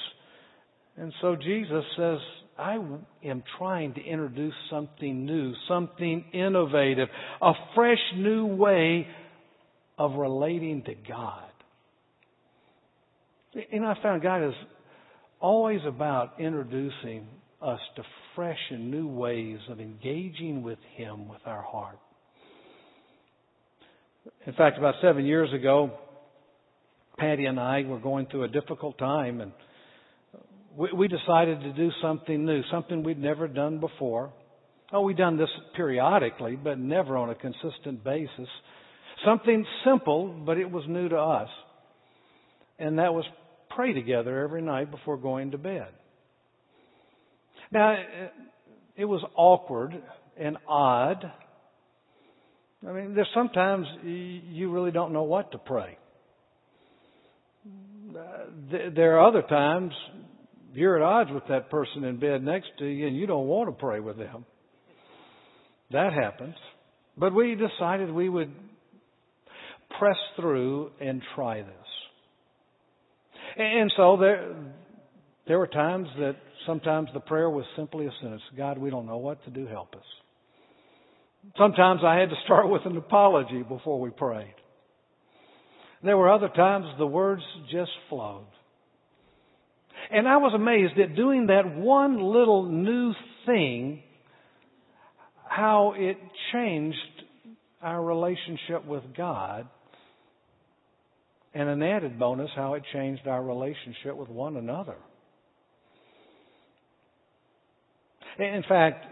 And 0.98 1.14
so 1.22 1.36
Jesus 1.36 1.84
says, 1.98 2.20
I 2.58 2.78
am 3.24 3.44
trying 3.58 3.94
to 3.96 4.02
introduce 4.04 4.54
something 4.70 5.26
new, 5.26 5.54
something 5.68 6.26
innovative, 6.34 7.10
a 7.42 7.54
fresh 7.74 8.00
new 8.16 8.46
way 8.46 9.08
of 9.98 10.14
relating 10.14 10.84
to 10.84 10.94
God. 11.08 11.44
And 13.72 13.86
I 13.86 13.96
found 14.02 14.22
God 14.22 14.48
is 14.48 14.54
always 15.40 15.82
about 15.88 16.40
introducing 16.40 17.28
us 17.62 17.80
to 17.96 18.04
fresh 18.36 18.60
and 18.70 18.92
new 18.92 19.08
ways 19.08 19.60
of 19.70 19.80
engaging 19.80 20.64
with 20.64 20.80
Him 20.96 21.28
with 21.28 21.42
our 21.46 21.62
heart. 21.62 22.00
In 24.46 24.54
fact, 24.54 24.78
about 24.78 24.96
seven 25.02 25.26
years 25.26 25.54
ago, 25.54 25.92
Patty 27.18 27.46
and 27.46 27.60
I 27.60 27.84
were 27.84 28.00
going 28.00 28.28
through 28.28 28.44
a 28.44 28.48
difficult 28.48 28.98
time, 28.98 29.42
and 29.42 29.52
we, 30.78 31.08
decided 31.08 31.62
to 31.62 31.74
do 31.74 31.90
something 32.02 32.46
new, 32.46 32.62
something 32.72 33.04
we'd 33.04 33.22
never 33.22 33.48
done 33.48 33.80
before. 33.80 34.34
Oh, 34.92 35.02
we'd 35.02 35.18
done 35.18 35.38
this 35.38 35.50
periodically, 35.76 36.56
but 36.56 36.78
never 36.78 37.18
on 37.18 37.30
a 37.30 37.36
consistent 37.36 38.04
basis. 38.04 38.50
Something 39.26 39.66
simple, 39.86 40.28
but 40.46 40.58
it 40.58 40.70
was 40.70 40.84
new 40.88 41.08
to 41.10 41.18
us. 41.18 41.50
And 42.78 43.00
that 43.00 43.14
was 43.14 43.26
pray 43.76 43.94
together 43.94 44.44
every 44.44 44.62
night 44.62 44.92
before 44.92 45.18
going 45.18 45.52
to 45.52 45.58
bed. 45.58 45.88
Now, 47.72 47.96
it 48.96 49.06
was 49.06 49.24
awkward 49.36 49.94
and 50.38 50.58
odd. 50.68 51.24
I 52.88 52.92
mean, 52.92 53.16
there's 53.16 53.30
sometimes 53.34 53.86
you 54.04 54.72
really 54.72 54.92
don't 54.92 55.12
know 55.12 55.24
what 55.24 55.52
to 55.52 55.58
pray. 55.58 55.98
Uh, 57.68 58.22
there 58.96 59.18
are 59.18 59.28
other 59.28 59.42
times 59.42 59.92
you're 60.74 60.98
at 60.98 61.02
odds 61.02 61.32
with 61.34 61.44
that 61.50 61.70
person 61.70 62.04
in 62.04 62.18
bed 62.20 62.44
next 62.44 62.68
to 62.80 62.86
you 62.86 63.08
and 63.08 63.16
you 63.16 63.26
don't 63.26 63.48
want 63.48 63.68
to 63.68 63.74
pray 63.74 64.00
with 64.00 64.18
them. 64.18 64.46
That 65.92 66.14
happens. 66.14 66.56
But 67.18 67.34
we 67.34 67.56
decided 67.56 68.12
we 68.12 68.30
would 68.30 68.54
press 69.98 70.18
through 70.36 70.92
and 71.00 71.22
try 71.36 71.62
this. 71.62 71.85
And 73.58 73.92
so 73.96 74.18
there, 74.18 74.56
there 75.48 75.58
were 75.58 75.68
times 75.68 76.08
that 76.20 76.36
sometimes 76.66 77.10
the 77.14 77.20
prayer 77.20 77.50
was 77.50 77.66
simply 77.76 78.06
a 78.08 78.12
sentence 78.22 78.42
God, 78.58 78.78
we 78.78 78.90
don't 78.90 79.06
know 79.06 79.18
what 79.18 79.44
to 79.46 79.52
do, 79.52 79.66
help 79.68 79.96
us. 79.96 80.04
Sometimes 81.58 82.02
I 82.04 82.16
had 82.16 82.30
to 82.30 82.36
start 82.44 82.70
with 82.70 82.82
an 82.86 82.98
apology 82.98 83.64
before 83.64 84.00
we 84.00 84.10
prayed. 84.10 84.56
There 86.04 86.18
were 86.18 86.32
other 86.32 86.50
times 86.50 86.86
the 86.98 87.08
words 87.08 87.42
just 87.72 87.92
flowed. 88.10 88.48
And 90.12 90.28
I 90.28 90.38
was 90.38 90.54
amazed 90.54 91.00
at 91.00 91.16
doing 91.16 91.48
that 91.48 91.76
one 91.76 92.22
little 92.22 92.70
new 92.70 93.14
thing, 93.46 94.04
how 95.48 95.94
it 95.96 96.18
changed 96.52 96.98
our 97.82 98.04
relationship 98.04 98.86
with 98.86 99.04
God. 99.18 99.68
And 101.56 101.70
an 101.70 101.82
added 101.82 102.20
bonus, 102.20 102.50
how 102.54 102.74
it 102.74 102.84
changed 102.92 103.26
our 103.28 103.42
relationship 103.42 104.18
with 104.18 104.28
one 104.28 104.58
another. 104.58 104.98
In 108.38 108.64
fact, 108.68 109.06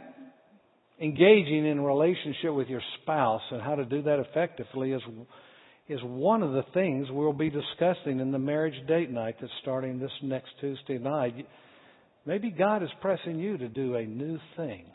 engaging 1.01 1.65
in 1.65 1.79
relationship 1.79 2.53
with 2.53 2.67
your 2.67 2.81
spouse 3.01 3.41
and 3.49 3.61
how 3.61 3.75
to 3.75 3.85
do 3.85 4.01
that 4.03 4.19
effectively 4.19 4.91
is 4.91 5.01
is 5.89 5.99
one 6.03 6.43
of 6.43 6.53
the 6.53 6.63
things 6.73 7.07
we'll 7.11 7.33
be 7.33 7.49
discussing 7.49 8.19
in 8.19 8.31
the 8.31 8.39
marriage 8.39 8.87
date 8.87 9.11
night 9.11 9.35
that's 9.41 9.51
starting 9.61 9.99
this 9.99 10.11
next 10.21 10.49
Tuesday 10.61 10.97
night. 10.97 11.45
Maybe 12.25 12.51
God 12.51 12.83
is 12.83 12.89
pressing 13.01 13.37
you 13.37 13.57
to 13.57 13.67
do 13.67 13.95
a 13.95 14.05
new 14.05 14.39
thing. 14.55 14.85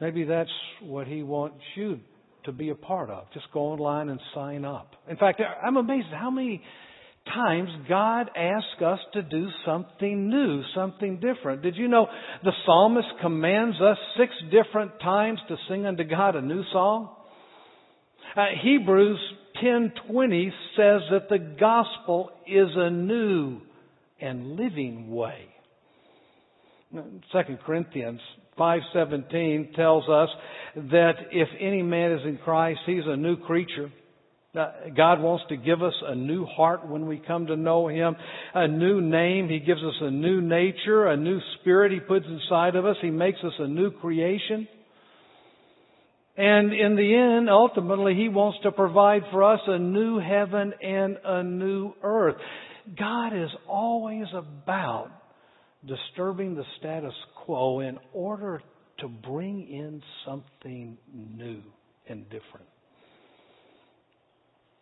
Maybe 0.00 0.24
that's 0.24 0.50
what 0.82 1.06
He 1.06 1.22
wants 1.22 1.60
you 1.74 2.00
to 2.46 2.52
be 2.52 2.70
a 2.70 2.74
part 2.74 3.10
of. 3.10 3.26
Just 3.34 3.46
go 3.52 3.60
online 3.60 4.08
and 4.08 4.20
sign 4.34 4.64
up. 4.64 4.92
In 5.08 5.16
fact, 5.16 5.40
I'm 5.62 5.76
amazed 5.76 6.06
at 6.12 6.18
how 6.18 6.30
many 6.30 6.62
times 7.32 7.68
God 7.88 8.30
asks 8.36 8.82
us 8.84 9.00
to 9.14 9.22
do 9.22 9.48
something 9.64 10.28
new, 10.28 10.62
something 10.74 11.20
different. 11.20 11.62
Did 11.62 11.76
you 11.76 11.88
know 11.88 12.06
the 12.44 12.52
psalmist 12.64 13.08
commands 13.20 13.76
us 13.80 13.98
six 14.16 14.32
different 14.50 14.92
times 15.00 15.40
to 15.48 15.56
sing 15.68 15.86
unto 15.86 16.04
God 16.04 16.36
a 16.36 16.42
new 16.42 16.62
song? 16.72 17.10
Uh, 18.36 18.46
Hebrews 18.62 19.18
10:20 19.62 20.52
says 20.76 21.02
that 21.10 21.28
the 21.28 21.38
gospel 21.38 22.30
is 22.46 22.68
a 22.76 22.90
new 22.90 23.60
and 24.20 24.56
living 24.56 25.10
way. 25.10 25.46
2 26.92 27.58
Corinthians 27.64 28.20
5:17 28.58 29.74
tells 29.74 30.08
us 30.08 30.28
that 30.76 31.14
if 31.32 31.48
any 31.60 31.82
man 31.82 32.12
is 32.12 32.24
in 32.24 32.38
Christ, 32.38 32.80
he's 32.86 33.06
a 33.06 33.16
new 33.16 33.36
creature. 33.36 33.90
Uh, 34.56 34.70
God 34.96 35.20
wants 35.20 35.44
to 35.50 35.56
give 35.56 35.82
us 35.82 35.92
a 36.06 36.14
new 36.14 36.46
heart 36.46 36.88
when 36.88 37.06
we 37.06 37.18
come 37.18 37.46
to 37.46 37.56
know 37.56 37.88
Him, 37.88 38.16
a 38.54 38.66
new 38.66 39.02
name. 39.02 39.50
He 39.50 39.58
gives 39.58 39.82
us 39.82 39.96
a 40.00 40.10
new 40.10 40.40
nature, 40.40 41.06
a 41.08 41.16
new 41.16 41.40
spirit 41.60 41.92
He 41.92 42.00
puts 42.00 42.24
inside 42.26 42.74
of 42.74 42.86
us. 42.86 42.96
He 43.02 43.10
makes 43.10 43.38
us 43.44 43.52
a 43.58 43.66
new 43.66 43.90
creation. 43.90 44.66
And 46.38 46.72
in 46.72 46.96
the 46.96 47.14
end, 47.14 47.50
ultimately, 47.50 48.14
He 48.14 48.28
wants 48.28 48.58
to 48.62 48.72
provide 48.72 49.22
for 49.30 49.44
us 49.44 49.60
a 49.66 49.78
new 49.78 50.18
heaven 50.18 50.72
and 50.82 51.18
a 51.22 51.42
new 51.42 51.92
earth. 52.02 52.36
God 52.98 53.36
is 53.36 53.50
always 53.68 54.26
about 54.32 55.10
disturbing 55.86 56.54
the 56.54 56.64
status 56.78 57.14
quo 57.44 57.80
in 57.80 57.98
order 58.12 58.62
to 58.98 59.08
bring 59.08 59.68
in 59.68 60.02
something 60.24 60.96
new 61.12 61.60
and 62.08 62.24
different. 62.24 62.66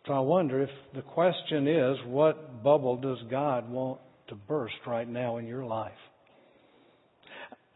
So 0.07 0.13
I 0.13 0.21
wonder 0.21 0.63
if 0.63 0.71
the 0.95 1.03
question 1.03 1.67
is, 1.67 1.97
what 2.07 2.63
bubble 2.63 2.97
does 2.97 3.19
God 3.31 3.71
want 3.71 4.01
to 4.29 4.35
burst 4.35 4.75
right 4.87 5.09
now 5.09 5.39
in 5.39 5.47
your 5.47 5.65
life? 5.65 5.93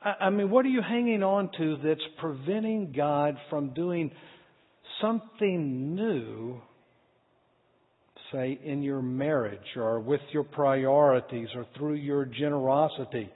I 0.03 0.31
mean, 0.31 0.51
what 0.51 0.65
are 0.65 0.69
you 0.69 0.83
hanging 0.83 1.23
on 1.23 1.51
to 1.59 1.77
that's 1.83 2.01
preventing 2.21 2.93
God 2.97 3.37
from 3.51 3.75
doing 3.75 4.13
something 5.01 5.95
new, 5.97 6.61
say, 8.33 8.59
in 8.65 8.83
your 8.83 9.03
marriage 9.03 9.77
or 9.77 10.01
with 10.01 10.21
your 10.33 10.45
priorities 10.45 11.49
or 11.55 11.67
through 11.77 11.95
your 11.95 12.25
generosity? 12.25 13.31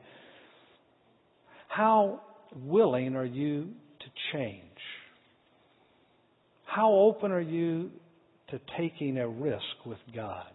How 1.68 2.20
willing 2.64 3.16
are 3.16 3.24
you 3.24 3.68
to 4.00 4.06
change? 4.32 4.62
How 6.64 6.92
open 6.92 7.32
are 7.32 7.40
you 7.40 7.90
to 8.50 8.60
taking 8.78 9.18
a 9.18 9.28
risk 9.28 9.86
with 9.86 9.98
God? 10.14 10.46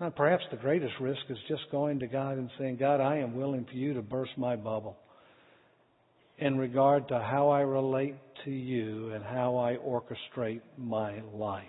Now, 0.00 0.10
perhaps 0.10 0.42
the 0.50 0.56
greatest 0.56 0.94
risk 1.00 1.20
is 1.28 1.38
just 1.48 1.62
going 1.70 2.00
to 2.00 2.06
God 2.06 2.38
and 2.38 2.50
saying, 2.58 2.76
God, 2.78 3.00
I 3.00 3.18
am 3.18 3.36
willing 3.36 3.64
for 3.64 3.76
you 3.76 3.94
to 3.94 4.02
burst 4.02 4.32
my 4.36 4.56
bubble 4.56 4.96
in 6.38 6.58
regard 6.58 7.08
to 7.08 7.20
how 7.20 7.50
I 7.50 7.60
relate 7.60 8.16
to 8.44 8.50
you 8.50 9.12
and 9.12 9.22
how 9.22 9.58
I 9.58 9.76
orchestrate 9.76 10.62
my 10.76 11.20
life. 11.32 11.62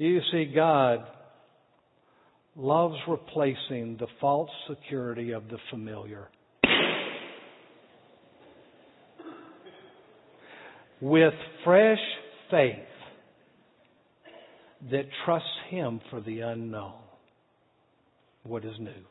You 0.00 0.20
see, 0.32 0.46
God 0.46 1.00
loves 2.56 2.94
replacing 3.06 3.98
the 4.00 4.06
false 4.18 4.48
security 4.66 5.32
of 5.32 5.42
the 5.50 5.58
familiar 5.68 6.28
with 11.02 11.34
fresh 11.66 11.98
faith 12.50 12.76
that 14.90 15.02
trusts 15.26 15.46
Him 15.68 16.00
for 16.08 16.22
the 16.22 16.40
unknown, 16.40 16.94
what 18.44 18.64
is 18.64 18.72
new. 18.80 19.04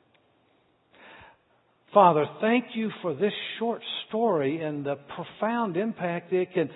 Father, 1.94 2.26
thank 2.42 2.66
you 2.74 2.90
for 3.04 3.14
this 3.14 3.34
short 3.60 3.84
story 4.08 4.64
and 4.64 4.84
the 4.84 4.96
profound 5.16 5.78
impact 5.78 6.34
it 6.34 6.52
can 6.56 6.72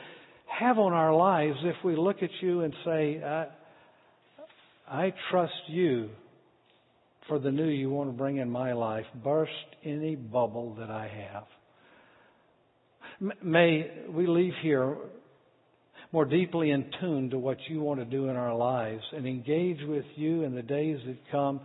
have 0.46 0.78
on 0.78 0.94
our 0.94 1.16
lives 1.16 1.58
if 1.64 1.84
we 1.84 1.96
look 1.96 2.18
at 2.22 2.30
you 2.44 2.62
and 2.62 2.76
say, 2.86 3.20
I, 3.24 3.48
I 4.88 5.14
trust 5.32 5.54
you 5.68 6.10
for 7.28 7.40
the 7.40 7.52
new 7.52 7.68
you 7.68 7.90
want 7.90 8.10
to 8.10 8.18
bring 8.18 8.38
in 8.38 8.50
my 8.50 8.74
life. 8.74 9.06
Burst 9.24 9.52
any 9.84 10.16
bubble 10.16 10.76
that 10.80 10.90
I 10.90 11.08
have. 11.08 11.44
May 13.42 13.90
we 14.10 14.28
leave 14.28 14.54
here 14.62 14.98
more 16.12 16.26
deeply 16.26 16.72
in 16.72 16.86
tune 17.00 17.30
to 17.32 17.40
what 17.40 17.58
you 17.70 17.82
want 17.82 18.00
to 18.00 18.06
do 18.06 18.28
in 18.28 18.36
our 18.36 18.56
lives 18.56 19.04
and 19.16 19.26
engage 19.26 19.80
with 19.88 20.06
you 20.16 20.44
in 20.44 20.54
the 20.54 20.62
days 20.62 21.00
that 21.08 21.18
come 21.32 21.62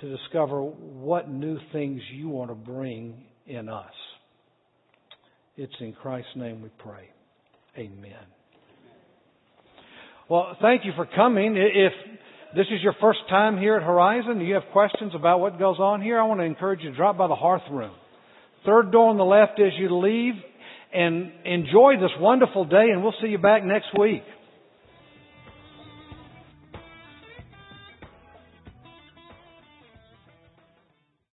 to 0.00 0.16
discover 0.16 0.62
what 0.62 1.30
new 1.30 1.58
things 1.72 2.00
you 2.12 2.28
want 2.28 2.50
to 2.50 2.54
bring 2.54 3.24
in 3.46 3.68
us. 3.68 3.92
It's 5.56 5.74
in 5.80 5.92
Christ's 5.92 6.34
name 6.34 6.62
we 6.62 6.70
pray. 6.78 7.08
Amen. 7.78 8.26
Well, 10.26 10.56
thank 10.62 10.86
you 10.86 10.92
for 10.96 11.04
coming. 11.04 11.54
If 11.54 11.92
this 12.56 12.64
is 12.70 12.82
your 12.82 12.94
first 12.98 13.18
time 13.28 13.58
here 13.58 13.76
at 13.76 13.82
Horizon, 13.82 14.40
you 14.40 14.54
have 14.54 14.62
questions 14.72 15.12
about 15.14 15.40
what 15.40 15.58
goes 15.58 15.78
on 15.78 16.00
here, 16.00 16.18
I 16.18 16.24
want 16.24 16.40
to 16.40 16.44
encourage 16.44 16.80
you 16.80 16.90
to 16.92 16.96
drop 16.96 17.18
by 17.18 17.28
the 17.28 17.34
hearth 17.34 17.62
room. 17.70 17.92
Third 18.64 18.90
door 18.90 19.10
on 19.10 19.18
the 19.18 19.24
left 19.24 19.60
as 19.60 19.72
you 19.78 19.94
leave 20.00 20.32
and 20.94 21.30
enjoy 21.44 21.96
this 22.00 22.10
wonderful 22.18 22.64
day, 22.64 22.86
and 22.90 23.02
we'll 23.02 23.12
see 23.20 23.28
you 23.28 23.36
back 23.36 23.64
next 23.64 23.88
week. 23.98 24.22